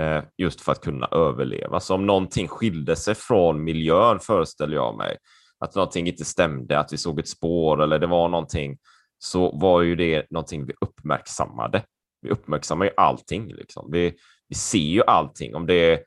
[0.00, 1.80] Eh, just för att kunna överleva.
[1.80, 5.16] Så om någonting skilde sig från miljön föreställer jag mig,
[5.58, 8.78] att någonting inte stämde, att vi såg ett spår eller det var någonting,
[9.18, 11.82] så var ju det någonting vi uppmärksammade.
[12.22, 13.54] Vi uppmärksammar ju allting.
[13.54, 13.88] Liksom.
[13.92, 14.14] Vi,
[14.48, 15.54] vi ser ju allting.
[15.54, 16.02] Om det,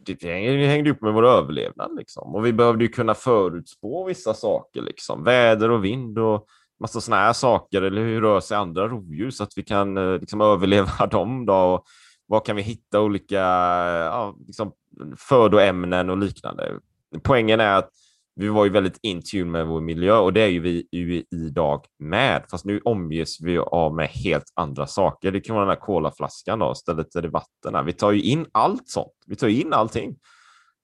[0.00, 1.96] det hängde upp med vår överlevnad.
[1.96, 2.34] Liksom.
[2.34, 5.24] Och vi behövde ju kunna förutspå vissa saker, liksom.
[5.24, 6.46] väder och vind och
[6.80, 7.82] massa sådana här saker.
[7.82, 11.46] Eller hur rör sig andra rovdjur så att vi kan eh, liksom, överleva dem.
[11.46, 11.84] Då.
[12.26, 14.72] Var kan vi hitta olika ja, liksom,
[15.16, 16.78] födoämnen och liknande?
[17.22, 17.90] Poängen är att
[18.34, 21.24] vi var ju väldigt in tune med vår miljö och det är ju vi ju
[21.30, 22.44] idag med.
[22.50, 25.32] Fast nu omges vi av med helt andra saker.
[25.32, 27.86] Det kan vara den här kolaflaskan då, stället är det vatten.
[27.86, 29.12] Vi tar ju in allt sånt.
[29.26, 30.16] Vi tar in allting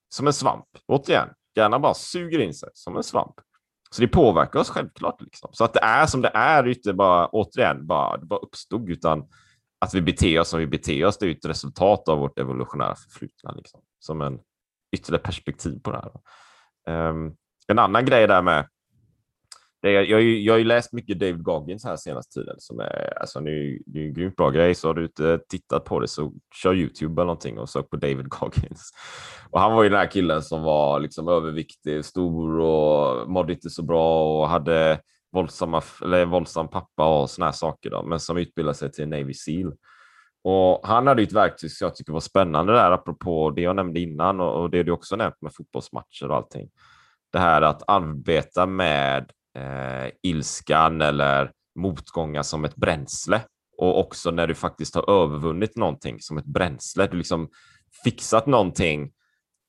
[0.09, 0.65] som en svamp.
[0.87, 3.35] Återigen, hjärnan bara suger in sig som en svamp.
[3.91, 5.23] Så det påverkar oss självklart.
[5.23, 5.51] Liksom.
[5.53, 8.91] Så att det är som det är, är inte bara, återigen, bara, det bara uppstod,
[8.91, 9.25] utan
[9.79, 12.95] att vi beter oss som vi beter oss, det är ett resultat av vårt evolutionära
[12.95, 13.53] förflutna.
[13.53, 13.81] Liksom.
[13.99, 14.39] Som en
[14.97, 17.11] ytterligare perspektiv på det här.
[17.11, 17.37] Um,
[17.69, 18.69] en annan grej där med
[19.83, 23.19] det är, jag, jag har ju läst mycket David Goggins här senaste tiden som är,
[23.21, 24.75] alltså, det är, det är en grymt bra grej.
[24.75, 27.97] Så har du inte tittat på det så kör Youtube eller någonting och sök på
[27.97, 28.91] David Goggins.
[29.51, 33.71] Och han var ju den här killen som var liksom överviktig, stor och mådde inte
[33.71, 35.01] så bra och hade
[35.33, 39.35] våldsamma, eller våldsam pappa och såna här saker, då, men som utbildade sig till Navy
[39.35, 39.73] Seal.
[40.45, 44.01] Och han hade ett verktyg som jag tycker var spännande där, apropå det jag nämnde
[44.01, 46.71] innan och, och det du också nämnt med fotbollsmatcher och allting.
[47.33, 53.41] Det här att arbeta med eh, ilskan eller motgångar som ett bränsle
[53.79, 57.07] och också när du faktiskt har övervunnit någonting som ett bränsle.
[57.07, 57.49] Du liksom
[58.05, 59.11] fixat någonting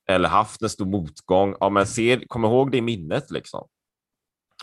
[0.08, 1.56] eller haft en stor motgång.
[1.60, 3.68] Ja, men se, kom ihåg det i minnet liksom.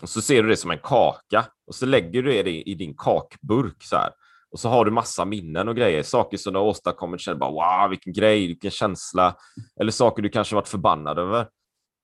[0.02, 2.94] Och så ser du det som en kaka och så lägger du det i din
[2.96, 4.10] kakburk så här.
[4.50, 7.50] Och så har du massa minnen och grejer, saker som du har åstadkommit, känner bara
[7.80, 9.36] wow, vilken grej, vilken känsla.
[9.80, 11.46] Eller saker du kanske varit förbannad över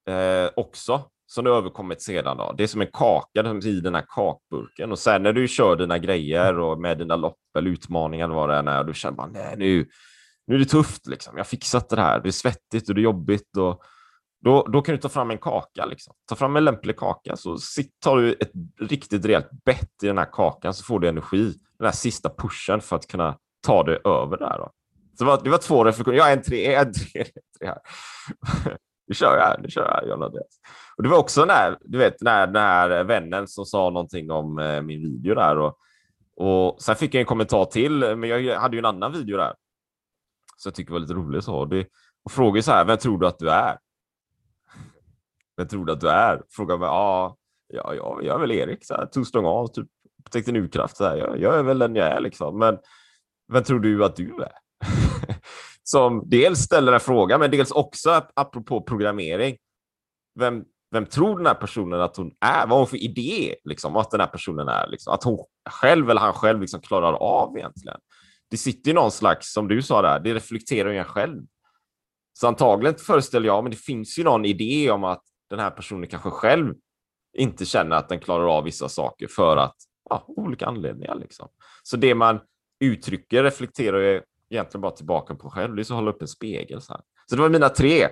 [0.08, 2.36] eh, också, som du överkommit sedan.
[2.36, 2.52] Då.
[2.52, 4.92] Det är som en kaka i den här kakburken.
[4.92, 8.48] Och sen när du kör dina grejer och med dina lopp eller utmaningar eller vad
[8.48, 9.88] det än är, och du känner bara nej, nu,
[10.46, 11.36] nu är det tufft, liksom.
[11.36, 13.56] jag har fixat det här, det är svettigt och det är jobbigt.
[13.56, 13.82] Och,
[14.44, 15.86] då, då kan du ta fram en kaka.
[15.86, 16.14] Liksom.
[16.28, 17.56] Ta fram en lämplig kaka, så
[18.00, 21.84] tar du ett riktigt rejält bett i den här kakan så får du energi, den
[21.84, 24.58] här sista pushen för att kunna ta dig över där.
[24.58, 24.70] Då.
[25.18, 26.18] Så det var, det var två reflektioner.
[26.18, 27.26] Jag är en tre, en tre, en
[27.58, 27.78] tre här.
[29.06, 30.60] Nu kör jag, nu kör jag, John Andreas.
[30.96, 34.58] Och det var också när, du vet, när den här vännen som sa någonting om
[34.58, 35.58] eh, min video där.
[35.58, 35.78] Och,
[36.36, 39.54] och sen fick jag en kommentar till, men jag hade ju en annan video där.
[40.56, 41.44] Så jag tycker det var lite roligt.
[41.44, 41.64] Så.
[41.64, 41.86] Det,
[42.24, 43.78] och frågade så här, vem tror du att du är?
[45.56, 46.42] Vem tror du att du är?
[46.50, 47.36] Frågar mig, ja,
[47.68, 49.86] ja, ja jag är väl Erik, så här, two strong arms, typ
[50.32, 50.96] teknikkraft.
[50.96, 51.16] Så här.
[51.16, 52.58] Jag, jag är väl den jag är liksom.
[52.58, 52.78] Men
[53.52, 54.52] vem tror du att du är?
[55.82, 59.56] som dels ställer en fråga, men dels också apropå programmering.
[60.38, 62.60] Vem, vem tror den här personen att hon är?
[62.60, 64.86] Vad har hon för idé liksom, att den här personen är?
[64.88, 67.98] Liksom, att hon själv eller han själv liksom klarar av egentligen.
[68.50, 71.42] Det sitter ju någon slags, som du sa där, det reflekterar ju en själv.
[72.32, 76.08] Så antagligen föreställer jag, men det finns ju någon idé om att den här personen
[76.08, 76.74] kanske själv
[77.36, 79.76] inte känner att den klarar av vissa saker för att
[80.10, 81.14] ja, olika anledningar.
[81.14, 81.48] Liksom.
[81.82, 82.40] Så det man
[82.80, 85.74] uttrycker reflekterar ju egentligen bara tillbaka på själv.
[85.74, 86.80] Det är så att hålla upp en spegel.
[86.80, 87.02] Så, här.
[87.26, 88.08] så det var mina tre.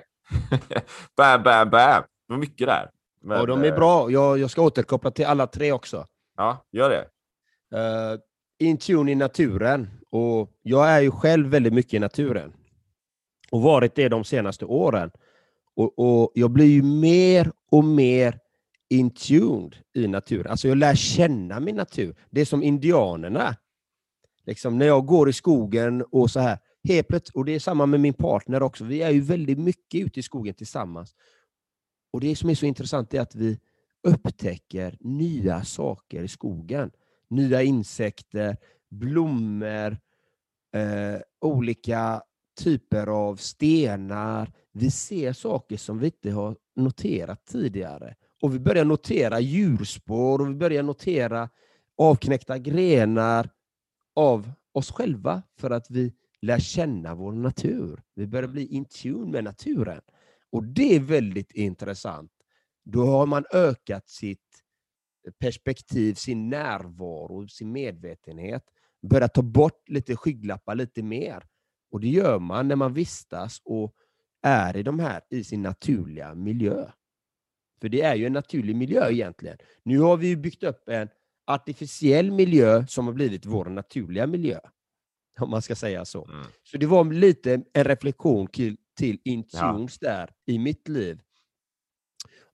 [1.17, 2.03] bam, bam, bam.
[2.03, 2.91] Det var mycket där.
[3.21, 4.11] Men, ja, de är bra.
[4.11, 6.07] Jag, jag ska återkoppla till alla tre också.
[6.37, 7.09] Ja, gör det.
[7.79, 8.21] Uh,
[8.59, 9.91] in tune i naturen.
[10.11, 12.53] Och jag är ju själv väldigt mycket i naturen.
[13.51, 15.11] Och varit det de senaste åren.
[15.77, 18.39] Och, och Jag blir ju mer och mer
[18.89, 20.51] intuned i naturen.
[20.51, 22.17] Alltså jag lär känna min natur.
[22.31, 23.57] Det är som indianerna.
[24.47, 28.01] Liksom när jag går i skogen och så här, helt och det är samma med
[28.01, 28.85] min partner också.
[28.85, 31.15] Vi är ju väldigt mycket ute i skogen tillsammans.
[32.13, 33.59] Och Det som är så intressant är att vi
[34.03, 36.91] upptäcker nya saker i skogen.
[37.29, 38.57] Nya insekter,
[38.91, 39.99] blommor,
[40.75, 42.23] eh, olika
[42.61, 44.53] typer av stenar.
[44.73, 48.15] Vi ser saker som vi inte har noterat tidigare.
[48.43, 51.49] Och Vi börjar notera djurspår och vi börjar notera
[51.99, 53.51] avknäckta grenar,
[54.15, 58.03] av oss själva för att vi lär känna vår natur.
[58.15, 60.01] Vi börjar bli in tune med naturen.
[60.51, 62.33] Och det är väldigt intressant.
[62.85, 64.63] Då har man ökat sitt
[65.39, 68.65] perspektiv, sin närvaro, sin medvetenhet.
[69.03, 71.47] Börjat ta bort lite skygglappar lite mer.
[71.91, 73.95] Och det gör man när man vistas och
[74.43, 76.87] är i de här i sin naturliga miljö.
[77.81, 79.57] För det är ju en naturlig miljö egentligen.
[79.83, 81.09] Nu har vi byggt upp en
[81.47, 84.59] artificiell miljö som har blivit vår naturliga miljö.
[85.41, 86.25] om man ska säga så.
[86.25, 86.47] Mm.
[86.63, 91.21] Så det var lite en reflektion till, till Intunes där i mitt liv.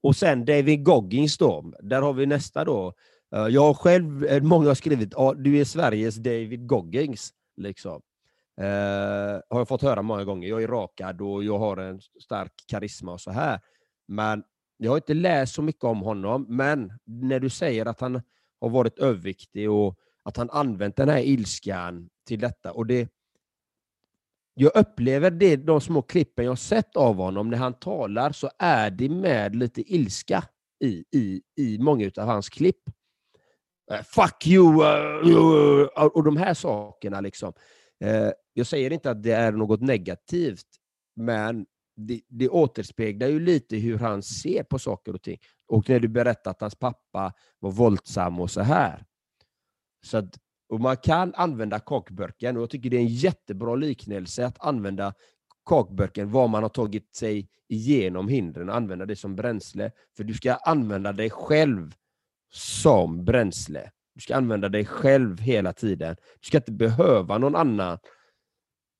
[0.00, 2.94] Och sen David Goggins då, där har vi nästa då.
[3.34, 7.32] Eh, Jag har själv, eh, många har skrivit, ja, du är Sveriges David Goggins.
[7.56, 8.02] Liksom.
[8.60, 10.48] Eh, har jag fått höra många gånger.
[10.48, 13.60] Jag är rakad och jag har en stark karisma och så här.
[14.08, 14.44] Men
[14.76, 16.46] jag har inte läst så mycket om honom.
[16.48, 18.22] Men när du säger att han
[18.60, 22.72] har varit överviktig och att han använt den här ilskan till detta.
[22.72, 23.08] Och det,
[24.54, 28.90] jag upplever det, de små klippen jag sett av honom, när han talar så är
[28.90, 30.44] det med lite ilska
[30.84, 32.82] i, i, i många av hans klipp.
[33.90, 34.84] Eh, fuck you!
[34.84, 35.30] Eh,
[35.96, 37.20] eh, och de här sakerna.
[37.20, 37.52] liksom.
[38.00, 40.66] Eh, jag säger inte att det är något negativt,
[41.16, 45.38] men det, det återspeglar ju lite hur han ser på saker och ting.
[45.66, 49.04] Och när du berättar att hans pappa var våldsam och så här.
[50.06, 50.38] Så att,
[50.68, 55.14] och man kan använda kakburken, och jag tycker det är en jättebra liknelse att använda
[55.66, 59.92] kakburken, vad man har tagit sig igenom hindren, och använda det som bränsle.
[60.16, 61.94] För du ska använda dig själv
[62.52, 63.90] som bränsle.
[64.18, 66.16] Du ska använda dig själv hela tiden.
[66.40, 67.98] Du ska inte behöva någon annan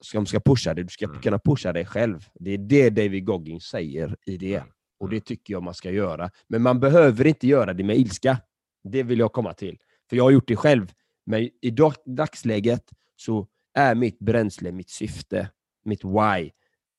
[0.00, 0.84] som ska pusha dig.
[0.84, 1.20] Du ska Mm.
[1.20, 2.24] kunna pusha dig själv.
[2.34, 4.56] Det är det David Goggins säger i det.
[4.56, 4.68] Mm.
[5.00, 6.30] Och det tycker jag man ska göra.
[6.48, 8.40] Men man behöver inte göra det med ilska.
[8.84, 9.78] Det vill jag komma till.
[10.10, 10.92] För jag har gjort det själv.
[11.26, 15.50] Men i dag- dagsläget så är mitt bränsle mitt syfte,
[15.84, 16.50] mitt why.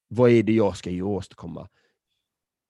[0.08, 1.70] Vad är det jag ska ju åstadkomma?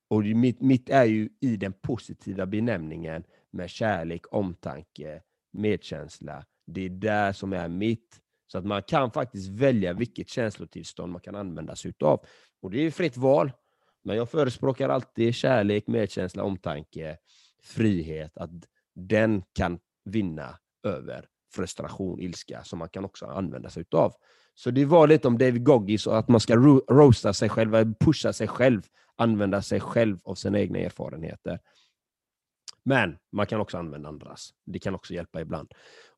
[0.10, 5.22] Och mitt, mitt är ju i den positiva benämningen med kärlek, omtanke,
[5.52, 6.46] medkänsla.
[6.68, 8.20] Det är där som är mitt.
[8.48, 12.26] Så att man kan faktiskt välja vilket känslotillstånd man kan använda sig utav.
[12.62, 13.52] Och det är ju fritt val.
[14.04, 17.18] Men jag förespråkar alltid kärlek, medkänsla, omtanke,
[17.64, 18.38] frihet.
[18.38, 18.50] Att
[18.96, 24.14] den kan vinna över frustration, ilska, som man kan också använda sig utav.
[24.54, 27.94] Så det var lite om David Goggins och att man ska ro- roasta sig själv,
[28.00, 28.82] pusha sig själv,
[29.16, 31.60] använda sig själv av sina egna erfarenheter.
[32.90, 34.50] Men man kan också använda andras.
[34.66, 35.72] Det kan också hjälpa ibland.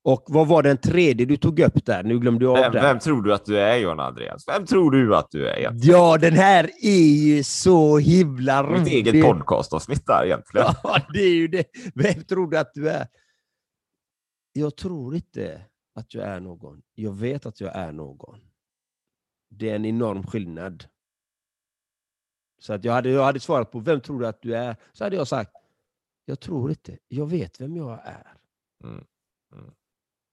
[0.03, 2.03] Och vad var den tredje du tog upp där?
[2.03, 4.47] Nu glömde jag Vem, vem tror du att du är, John Andreas?
[4.47, 5.57] Vem tror du att du är?
[5.57, 5.97] egentligen?
[5.97, 8.79] Ja, den här är ju så himla rolig.
[8.79, 10.67] Mitt eget podcastavsnitt där egentligen.
[10.83, 11.65] Ja, det är ju det.
[11.95, 13.07] Vem tror du att du är?
[14.53, 15.61] Jag tror inte
[15.95, 16.81] att jag är någon.
[16.95, 18.39] Jag vet att jag är någon.
[19.49, 20.85] Det är en enorm skillnad.
[22.59, 24.75] Så att jag hade, jag hade svarat på vem tror du att du är?
[24.93, 25.51] Så hade jag sagt,
[26.25, 26.97] jag tror inte.
[27.07, 28.33] Jag vet vem jag är.
[28.83, 29.03] Mm.
[29.55, 29.71] Mm.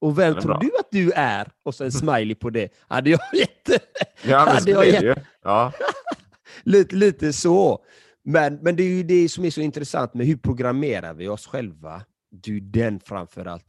[0.00, 0.58] Och vem tror bra.
[0.58, 1.50] du att du är?
[1.62, 2.72] Och sen smiley på det.
[2.80, 3.78] Hade jag jätte...
[4.24, 5.14] Ja, Hade så jag ju.
[5.42, 5.72] Ja.
[6.62, 7.84] lite, lite så.
[8.24, 11.46] Men, men det är ju det som är så intressant med hur programmerar vi oss
[11.46, 12.04] själva?
[12.30, 13.66] Det är ju den framför allt.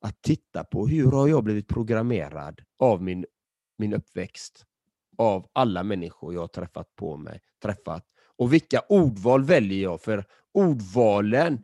[0.00, 3.26] Att titta på hur har jag blivit programmerad av min,
[3.78, 4.64] min uppväxt?
[5.18, 7.40] Av alla människor jag har träffat på mig.
[7.62, 8.04] Träffat.
[8.38, 10.00] Och vilka ordval väljer jag?
[10.00, 10.24] För
[10.54, 11.62] ordvalen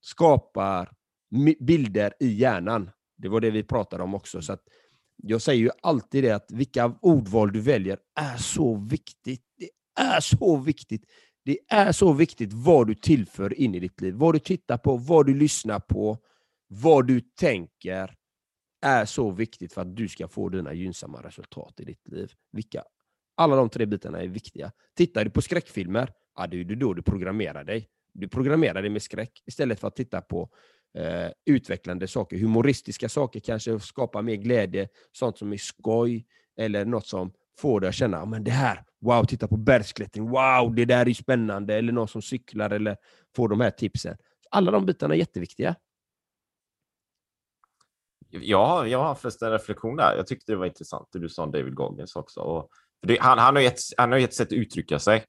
[0.00, 0.92] skapar
[1.60, 2.90] bilder i hjärnan.
[3.16, 4.42] Det var det vi pratade om också.
[4.42, 4.62] Så att
[5.16, 9.42] jag säger ju alltid det att vilka ordval du väljer är så viktigt.
[9.58, 9.70] Det
[10.02, 11.04] är så viktigt.
[11.44, 14.14] Det är så viktigt vad du tillför in i ditt liv.
[14.14, 16.18] Vad du tittar på, vad du lyssnar på,
[16.68, 18.16] vad du tänker
[18.82, 22.32] är så viktigt för att du ska få dina gynnsamma resultat i ditt liv.
[22.52, 22.84] Vilka?
[23.40, 24.72] Alla de tre bitarna är viktiga.
[24.96, 27.88] Tittar du på skräckfilmer, ja, det är ju då du programmerar dig.
[28.12, 30.50] Du programmerar dig med skräck istället för att titta på
[30.94, 32.38] eh, utvecklande saker.
[32.38, 36.26] Humoristiska saker kanske skapa mer glädje, sånt som är skoj
[36.56, 40.74] eller något som får dig att känna men det här, wow, titta på bergsklättring, wow,
[40.74, 42.96] det där är spännande, eller någon som cyklar eller
[43.36, 44.16] får de här tipsen.
[44.50, 45.74] Alla de bitarna är jätteviktiga.
[48.30, 50.16] Ja, jag har förresten en reflektion där.
[50.16, 52.40] Jag tyckte det var intressant det du sa om David Goggins också.
[52.40, 52.70] Och
[53.20, 55.24] han, han, har gett, han har gett sätt att uttrycka sig,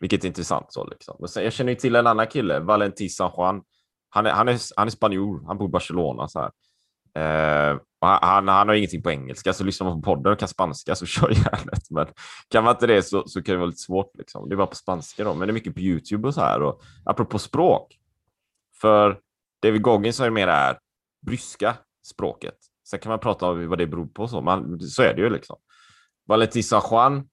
[0.00, 0.66] vilket är intressant.
[0.72, 1.16] Så liksom.
[1.18, 3.62] Och sen, jag känner ju till en annan kille, Valentin San Juan.
[4.08, 6.28] Han är, han är, han är spanjor, han bor i Barcelona.
[6.28, 6.50] Så här.
[7.16, 10.48] Eh, och han, han, har ingenting på engelska, så lyssnar man på podden och kan
[10.48, 11.90] spanska så kör järnet.
[11.90, 12.06] Men
[12.48, 14.10] kan man inte det så, så kan det vara lite svårt.
[14.18, 14.48] Liksom.
[14.48, 16.62] Det är bara på spanska då, men det är mycket på YouTube och så här.
[16.62, 17.98] Och apropå språk,
[18.80, 19.20] för
[19.62, 20.78] David Goggins har ju mer det här
[21.26, 21.76] bryska
[22.06, 22.56] språket.
[22.88, 25.30] Sen kan man prata om vad det beror på, så, men så är det ju
[25.30, 25.56] liksom.
[26.26, 27.28] Valentin San Juan,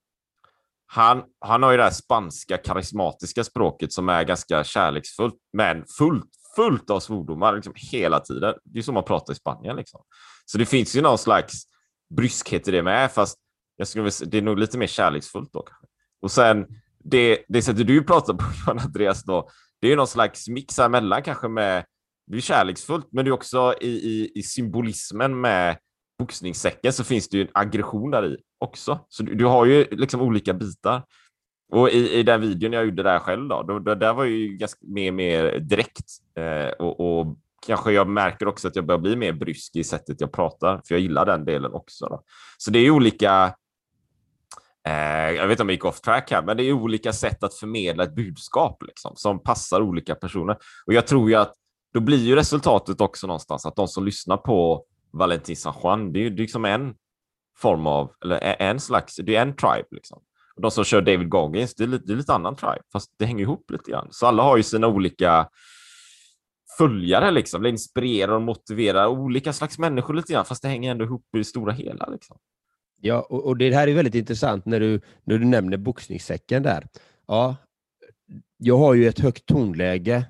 [0.85, 6.29] han, han har ju det här spanska karismatiska språket som är ganska kärleksfullt, men fullt,
[6.55, 8.53] fullt av svordomar liksom, hela tiden.
[8.63, 9.75] Det är som man pratar i Spanien.
[9.75, 10.01] Liksom.
[10.45, 11.53] Så det finns ju någon slags
[12.15, 13.37] bryskhet i det med, fast
[13.75, 15.61] jag skulle, vilja säga- det är nog lite mer kärleksfullt då.
[15.61, 15.85] Kanske.
[16.21, 16.67] Och sen
[17.03, 19.49] det, det sättet du pratar på, Johan Andreas, då,
[19.81, 21.85] det är ju någon slags mix här emellan kanske med
[22.31, 25.77] det är kärleksfullt, men det är också i, i, i symbolismen med
[26.23, 28.99] boxningssäcken så finns det ju en aggression där i också.
[29.09, 31.03] Så du, du har ju liksom olika bitar.
[31.71, 34.47] Och i, i den videon jag gjorde där själv då, då, då där var ju
[34.47, 36.05] ganska mer, mer direkt
[36.37, 40.21] eh, och, och kanske jag märker också att jag börjar bli mer brysk i sättet
[40.21, 42.05] jag pratar, för jag gillar den delen också.
[42.05, 42.23] Då.
[42.57, 43.55] Så det är olika,
[44.87, 47.43] eh, jag vet inte om jag gick off track här, men det är olika sätt
[47.43, 50.57] att förmedla ett budskap liksom, som passar olika personer.
[50.85, 51.53] Och jag tror ju att
[51.93, 56.19] då blir ju resultatet också någonstans att de som lyssnar på Valentin San Juan, det
[56.19, 56.95] är ju liksom en
[57.57, 60.21] form av, eller en slags, det är en tribe liksom.
[60.55, 63.15] Och de som kör David Goggins, det är lite, det är lite annan tribe, fast
[63.19, 64.07] det hänger ihop lite grann.
[64.11, 65.49] Så alla har ju sina olika
[66.77, 71.05] följare liksom, eller inspirerar och motiverar olika slags människor lite grann, fast det hänger ändå
[71.05, 72.09] ihop i det stora hela.
[72.09, 72.37] Liksom.
[73.01, 76.87] Ja, och, och, det här är väldigt intressant när du, när du nämner boxningssäcken där.
[77.27, 77.55] Ja,
[78.57, 80.25] jag har ju ett högt tonläge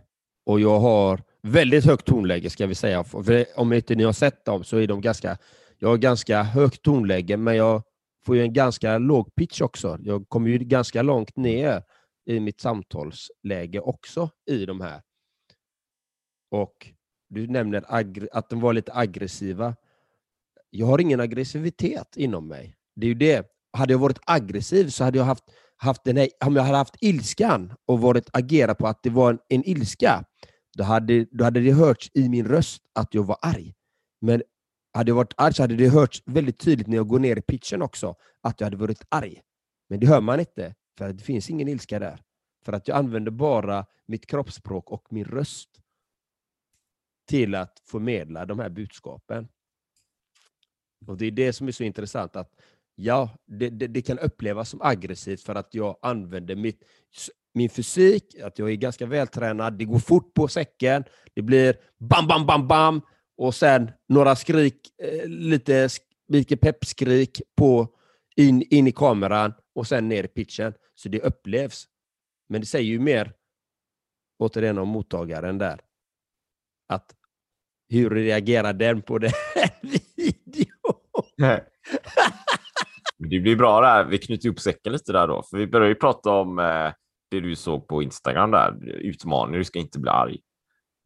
[0.45, 3.03] och jag har väldigt högt tonläge ska vi säga.
[3.03, 5.37] För om inte ni har sett dem så är de ganska,
[5.79, 7.83] jag har ganska högt tonläge, men jag
[8.25, 9.97] får ju en ganska låg pitch också.
[10.01, 11.83] Jag kommer ju ganska långt ner
[12.25, 15.01] i mitt samtalsläge också i de här.
[16.51, 16.87] Och
[17.29, 17.83] du nämner
[18.31, 19.75] att de var lite aggressiva.
[20.69, 22.75] Jag har ingen aggressivitet inom mig.
[22.95, 23.49] Det är ju det.
[23.77, 25.43] Hade jag varit aggressiv så hade jag haft,
[25.77, 29.31] haft den här, om jag hade haft ilskan och varit agerat på att det var
[29.31, 30.25] en, en ilska,
[30.77, 33.73] då hade, då hade det hörts i min röst att jag var arg.
[34.21, 34.43] Men
[34.93, 37.41] hade jag varit arg så hade det hörts väldigt tydligt när jag går ner i
[37.41, 39.41] pitchen också, att jag hade varit arg.
[39.89, 42.21] Men det hör man inte, för det finns ingen ilska där.
[42.65, 45.69] För att jag använder bara mitt kroppsspråk och min röst
[47.25, 49.47] till att förmedla de här budskapen.
[51.07, 52.55] Och Det är det som är så intressant, att
[52.95, 56.83] ja, det, det, det kan upplevas som aggressivt för att jag använder mitt,
[57.53, 62.27] min fysik, att jag är ganska vältränad, det går fort på säcken, det blir bam,
[62.27, 63.01] bam, bam, bam,
[63.37, 65.89] och sen några skrik, eh, lite
[66.27, 67.87] lite peppskrik på,
[68.35, 70.73] in, in i kameran och sen ner i pitchen.
[70.95, 71.85] Så det upplevs.
[72.49, 73.33] Men det säger ju mer,
[74.39, 75.79] återigen om mottagaren där,
[76.89, 77.15] att
[77.89, 79.31] hur reagerar den på den
[80.15, 80.95] videon?
[83.17, 84.03] det blir bra där.
[84.03, 86.93] Vi knyter ihop säcken lite där då, för vi börjar ju prata om eh,
[87.33, 90.39] det du såg på Instagram där, utmaningar, du ska inte bli arg.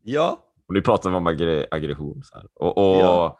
[0.03, 0.43] Ja.
[0.67, 1.28] Och nu pratar vi om
[1.71, 2.23] aggression.
[2.23, 2.47] Så här.
[2.53, 3.39] Och, och ja.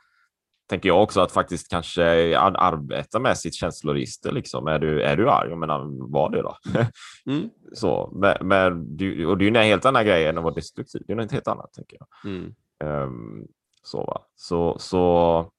[0.69, 4.31] tänker jag också att faktiskt kanske arbeta med sitt känsloregister.
[4.31, 4.67] Liksom.
[4.67, 5.49] Är, du, är du arg?
[5.49, 6.57] Jag menar, var det då.
[7.31, 7.49] mm.
[7.73, 10.53] så, men, men du, och det är ju en helt annan grej än att vara
[10.53, 11.01] destruktiv.
[11.07, 12.31] Det är något helt annat, tänker jag.
[12.31, 12.55] Mm.
[12.83, 13.47] Um,
[13.83, 14.21] så, va?
[14.35, 15.51] så, så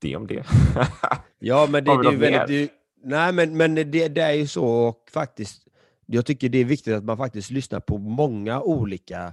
[0.00, 0.44] det om det.
[1.38, 2.70] ja, men det, det är väldigt...
[2.70, 5.65] Det, nej, men, men det, det är ju så och faktiskt,
[6.06, 9.32] jag tycker det är viktigt att man faktiskt lyssnar på många olika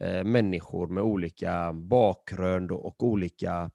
[0.00, 3.70] eh, människor med olika bakgrund och olika,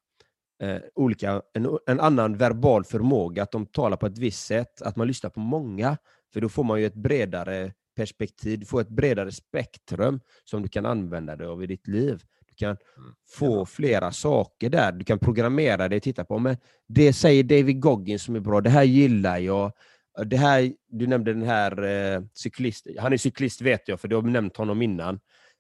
[0.61, 4.95] eh, olika en, en, annan verbal förmåga, att de talar på ett visst sätt, att
[4.95, 5.97] man lyssnar på många,
[6.33, 10.69] för då får man ju ett bredare perspektiv, du får ett bredare spektrum som du
[10.69, 12.23] kan använda dig av i ditt liv.
[12.49, 13.13] Du kan mm.
[13.29, 14.91] få flera saker där.
[14.91, 18.69] Du kan programmera dig, titta på, men det säger David Goggins som är bra, det
[18.69, 19.71] här gillar jag.
[20.19, 24.07] Eh, det här, du nämnde den här eh, cyklisten, han är cyklist vet jag, för
[24.07, 25.19] du har nämnt honom innan.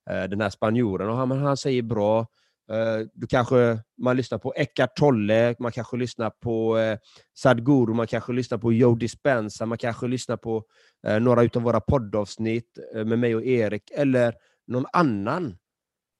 [0.09, 2.19] Eh, den här spanjoren, och han, han säger bra.
[2.71, 6.97] Eh, du kanske, man lyssnar på Eckart Tolle, man kanske lyssnar på eh,
[7.37, 10.63] Sadhguru, man kanske lyssnar på Joe Dispenza, man kanske lyssnar på
[11.07, 14.35] eh, några av våra poddavsnitt eh, med mig och Erik, eller
[14.67, 15.57] någon annan.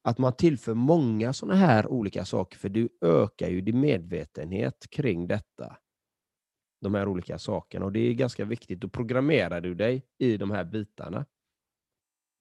[0.03, 5.27] Att man tillför många sådana här olika saker, för du ökar ju din medvetenhet kring
[5.27, 5.77] detta.
[6.81, 8.79] De här olika sakerna, och det är ganska viktigt.
[8.79, 11.25] Då programmerar du dig i de här bitarna.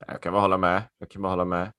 [0.07, 0.83] Jag kan bara hålla med.
[0.99, 1.73] Jag kan bara hålla med.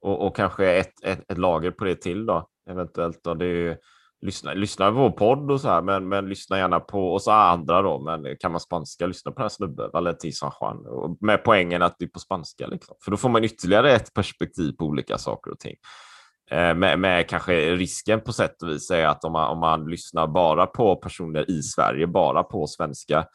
[0.00, 3.24] Och, och kanske ett, ett, ett, lager på det till då, eventuellt.
[3.24, 3.34] Då.
[3.34, 3.76] Det är ju,
[4.20, 8.00] lyssna, lyssna på podd och så här, men, men lyssna gärna på oss andra då.
[8.00, 11.16] Men kan man spanska, lyssna på den här snubben, Valentin San Juan.
[11.20, 12.96] Med poängen att det är på spanska, liksom.
[13.04, 15.76] för då får man ytterligare ett perspektiv på olika saker och ting.
[16.50, 19.90] Eh, med, med, kanske risken på sätt och vis är att om man, om man
[19.90, 23.26] lyssnar bara på personer i Sverige, bara på svenska,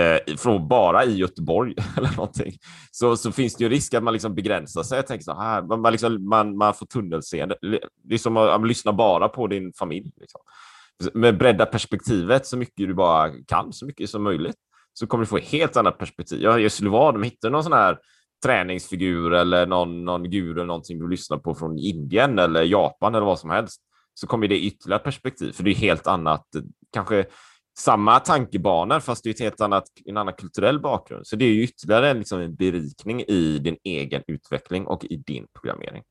[0.00, 2.52] eh, från bara i Göteborg eller någonting,
[2.90, 4.96] så, så finns det ju risk att man liksom begränsar sig.
[4.98, 7.56] Jag tänker så här, man, man, liksom, man, man får tunnelseende.
[8.02, 10.12] Det är som att, att lyssna bara på din familj.
[10.20, 10.40] Liksom.
[11.14, 14.56] Med bredda perspektivet så mycket du bara kan, så mycket som möjligt,
[14.92, 16.42] så kommer du få ett helt annat perspektiv.
[16.42, 17.98] Jag, jag skulle vara, de hittar någon sån här
[18.44, 23.26] träningsfigur eller någon, någon guru eller någonting du lyssnar på från Indien eller Japan eller
[23.26, 23.80] vad som helst,
[24.14, 26.46] så kommer det ytterligare perspektiv, för det är helt annat,
[26.92, 27.24] kanske
[27.78, 31.26] samma tankebanor fast det är ett helt annat, en annan kulturell bakgrund.
[31.26, 35.46] Så det är ju ytterligare liksom en berikning i din egen utveckling och i din
[35.60, 36.02] programmering.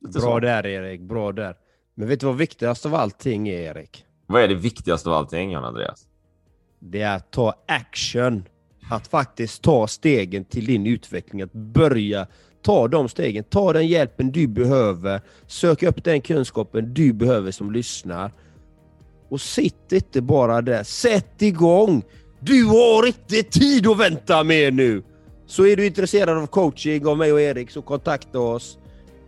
[0.00, 0.40] Lite bra så.
[0.40, 1.56] där Erik, bra där.
[1.94, 4.04] Men vet du vad viktigast av allting är, Erik?
[4.26, 6.06] Vad är det viktigaste av allting, Jan Andreas?
[6.78, 8.48] Det är att ta action.
[8.90, 11.42] Att faktiskt ta stegen till din utveckling.
[11.42, 12.26] Att börja
[12.62, 13.44] ta de stegen.
[13.44, 15.20] Ta den hjälpen du behöver.
[15.46, 18.32] Sök upp den kunskapen du behöver som lyssnar.
[19.28, 20.82] Och sitt inte bara där.
[20.82, 22.02] Sätt igång!
[22.40, 25.02] Du har inte tid att vänta mer nu!
[25.46, 28.78] Så är du intresserad av coaching av mig och Erik så kontakta oss.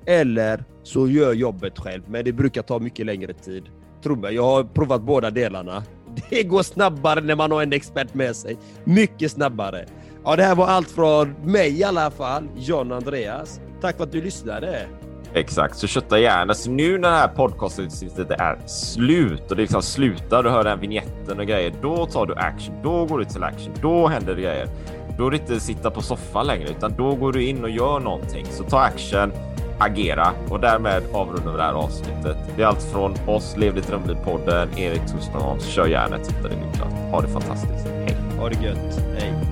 [0.06, 3.62] Eller så gör jobbet själv, men det brukar ta mycket längre tid.
[4.02, 5.82] Tro mig, jag har provat båda delarna.
[6.30, 8.56] Det går snabbare när man har en expert med sig.
[8.84, 9.86] Mycket snabbare.
[10.24, 13.60] Ja, det här var allt från mig i alla fall, John Andreas.
[13.80, 14.86] Tack för att du lyssnade.
[15.34, 16.54] Exakt, så kötta gärna.
[16.54, 20.80] Så nu när det här podcastavsnittet är slut och det liksom slutar, du hör den
[20.80, 22.74] vignetten och grejer, då tar du action.
[22.82, 23.74] Då går du till action.
[23.82, 24.68] Då händer det grejer.
[25.18, 28.00] Då är det inte sitta på soffan längre, utan då går du in och gör
[28.00, 28.46] någonting.
[28.50, 29.32] Så ta action,
[29.78, 32.36] agera och därmed avrundar vi det här avsnittet.
[32.56, 36.92] Det är allt från oss, Lev ditt drömliv-podden, Erik Tussberg Kör gärna, titta det Niklas.
[37.10, 37.86] Ha det fantastiskt.
[37.86, 38.16] Hej!
[38.38, 39.02] Ha det gött.
[39.18, 39.51] Hej!